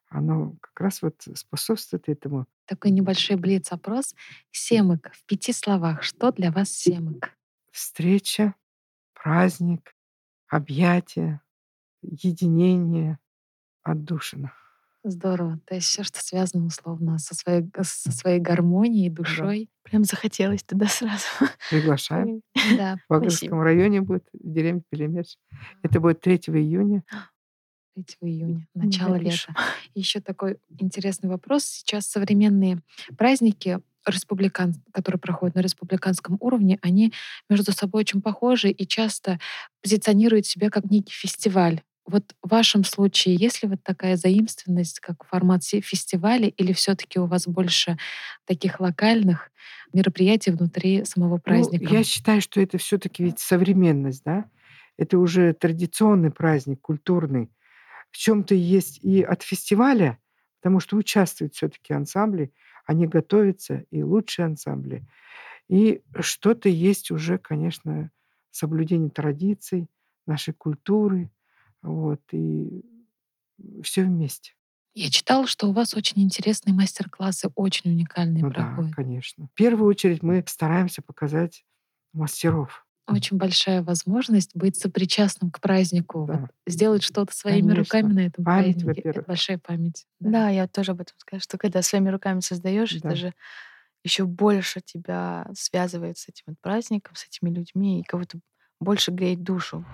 оно 0.07 0.55
как 0.61 0.79
раз 0.79 1.01
вот 1.01 1.15
способствует 1.35 2.07
этому. 2.07 2.47
Такой 2.65 2.91
небольшой 2.91 3.35
блиц-опрос. 3.35 4.15
Семык 4.51 5.11
в 5.13 5.25
пяти 5.25 5.51
словах. 5.51 6.03
Что 6.03 6.31
для 6.31 6.51
вас 6.51 6.69
семык? 6.69 7.35
Встреча, 7.71 8.55
праздник, 9.13 9.95
объятие, 10.47 11.41
единение, 12.01 13.19
отдушина. 13.83 14.53
Здорово. 15.03 15.59
То 15.65 15.75
есть 15.75 15.87
все, 15.87 16.03
что 16.03 16.19
связано 16.21 16.65
условно 16.65 17.17
со 17.19 17.33
своей, 17.33 17.63
со 17.81 18.11
своей 18.11 18.39
гармонией, 18.39 19.09
Да. 19.09 19.15
душой. 19.15 19.69
прям 19.83 20.03
захотелось 20.03 20.63
туда 20.63 20.87
сразу. 20.87 21.23
Приглашаем. 21.69 22.41
Да. 22.77 22.97
В 23.07 23.13
Вагарском 23.13 23.61
районе 23.61 24.01
будет, 24.01 24.25
в 24.33 24.51
деревне 24.51 24.81
Пелемеш. 24.89 25.37
Это 25.83 25.99
будет 25.99 26.19
3 26.21 26.35
июня. 26.35 27.03
3 27.95 28.05
июня, 28.21 28.67
начало 28.75 29.15
лета. 29.15 29.55
Еще 29.95 30.19
такой 30.19 30.57
интересный 30.77 31.29
вопрос. 31.29 31.63
Сейчас 31.65 32.05
современные 32.05 32.81
праздники, 33.17 33.79
республикан, 34.05 34.75
которые 34.93 35.19
проходят 35.19 35.55
на 35.55 35.59
республиканском 35.59 36.37
уровне, 36.39 36.79
они 36.81 37.13
между 37.49 37.71
собой 37.73 38.01
очень 38.01 38.21
похожи 38.21 38.69
и 38.69 38.87
часто 38.87 39.39
позиционируют 39.81 40.45
себя 40.45 40.69
как 40.69 40.85
некий 40.85 41.13
фестиваль. 41.13 41.81
Вот 42.09 42.35
в 42.43 42.49
вашем 42.49 42.83
случае, 42.83 43.35
есть 43.35 43.63
ли 43.63 43.69
вот 43.69 43.79
такая 43.83 44.15
заимственность, 44.17 44.99
как 44.99 45.23
формат 45.25 45.63
се- 45.63 45.81
фестиваля, 45.81 46.47
или 46.47 46.73
все-таки 46.73 47.19
у 47.19 47.25
вас 47.25 47.47
больше 47.47 47.97
таких 48.45 48.79
локальных 48.79 49.51
мероприятий 49.93 50.51
внутри 50.51 51.05
самого 51.05 51.35
Ну, 51.35 51.41
праздника? 51.43 51.85
я 51.85 52.03
считаю, 52.03 52.41
что 52.41 52.61
это 52.61 52.77
все 52.77 52.97
таки 52.97 53.23
ведь 53.23 53.39
современность, 53.39 54.23
да. 54.23 54.49
Это 54.97 55.17
уже 55.17 55.53
традиционный 55.53 56.31
праздник, 56.31 56.81
культурный. 56.81 57.49
В 58.11 58.17
чем 58.17 58.43
то 58.43 58.55
есть 58.55 58.99
и 59.03 59.23
от 59.23 59.43
фестиваля, 59.43 60.19
потому 60.61 60.79
что 60.79 60.97
участвуют 60.97 61.55
все 61.55 61.69
таки 61.69 61.93
ансамбли, 61.93 62.53
они 62.85 63.07
готовятся, 63.07 63.85
и 63.91 64.03
лучшие 64.03 64.47
ансамбли. 64.47 65.07
И 65.69 66.01
что-то 66.19 66.69
есть 66.69 67.11
уже, 67.11 67.37
конечно, 67.37 68.11
соблюдение 68.51 69.09
традиций, 69.11 69.89
нашей 70.27 70.53
культуры. 70.53 71.29
Вот, 71.83 72.21
и 72.33 72.83
все 73.83 74.03
вместе. 74.03 74.53
Я 74.95 75.09
читала, 75.11 75.45
что 75.47 75.67
у 75.67 75.71
вас 75.73 75.93
очень 75.93 76.21
интересные 76.21 76.73
мастер-классы, 76.73 77.49
очень 77.55 77.91
уникальные 77.91 78.41
Ну 78.41 78.51
да, 78.51 78.53
проходят. 78.75 78.95
конечно. 78.95 79.47
В 79.47 79.53
первую 79.53 79.87
очередь 79.89 80.23
мы 80.23 80.43
стараемся 80.47 81.01
показать 81.01 81.65
мастеров. 82.13 82.85
очень 83.07 83.37
большая 83.37 83.81
возможность 83.81 84.55
быть 84.55 84.75
сопричастным 84.77 85.51
к 85.51 85.59
празднику, 85.59 86.25
Да. 86.25 86.35
вот, 86.41 86.51
сделать 86.67 87.01
что-то 87.03 87.33
своими 87.35 87.71
руками 87.73 88.13
Конечно. 88.13 88.13
на 88.13 88.19
этом 88.27 88.45
Память, 88.45 88.83
празднике. 88.83 89.01
Это 89.01 89.23
большая 89.25 89.57
память. 89.57 90.05
Да. 90.19 90.29
Да, 90.31 90.49
я 90.49 90.67
тоже 90.67 90.91
об 90.91 91.01
этом 91.01 91.15
скажу, 91.17 91.41
что 91.41 91.57
когда 91.57 91.81
своими 91.81 92.09
руками 92.09 92.39
создаешь, 92.41 92.95
это 92.95 93.15
Да. 93.15 93.15
же 93.15 93.33
еще 94.03 94.25
больше 94.25 94.81
тебя 94.81 95.47
связывает 95.55 96.17
с 96.17 96.29
этим 96.29 96.55
праздником, 96.61 97.15
с 97.15 97.25
этими 97.25 97.49
людьми, 97.49 98.01
и 98.01 98.03
кого-то 98.03 98.39
больше 98.79 99.11
греет 99.11 99.43
душу. 99.43 99.85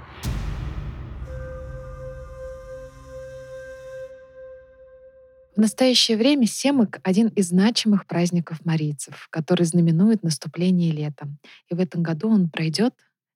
В 5.55 5.57
настоящее 5.57 6.17
время 6.17 6.47
Семык— 6.47 6.99
один 7.03 7.29
из 7.29 7.47
значимых 7.47 8.07
праздников 8.07 8.65
марийцев, 8.65 9.29
который 9.29 9.65
знаменует 9.65 10.21
наступление 10.21 10.91
лета. 10.91 11.29
И 11.69 11.75
в 11.75 11.79
этом 11.79 12.03
году 12.03 12.29
он 12.29 12.49
пройдет 12.49 12.93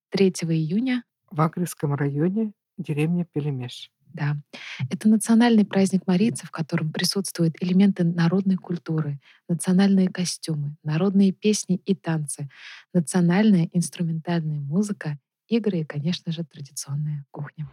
3 0.10 0.28
июня. 0.50 1.04
В 1.32 1.40
Акревском 1.40 1.94
районе, 1.94 2.52
деревня 2.78 3.26
Пелемеш. 3.32 3.90
Да. 4.14 4.36
Это 4.90 5.08
национальный 5.08 5.66
праздник 5.66 6.08
марийцев, 6.08 6.50
в 6.50 6.52
котором 6.52 6.92
присутствуют 6.92 7.56
элементы 7.62 8.04
народной 8.04 8.58
культуры, 8.58 9.22
национальные 9.48 10.10
костюмы, 10.10 10.76
народные 10.84 11.32
песни 11.32 11.80
и 11.86 11.96
танцы, 11.96 12.50
национальная 12.94 13.70
инструментальная 13.72 14.60
музыка, 14.60 15.18
игры 15.48 15.80
и, 15.80 15.86
конечно 15.86 16.34
же, 16.34 16.44
традиционная 16.44 17.24
кухня. 17.32 17.70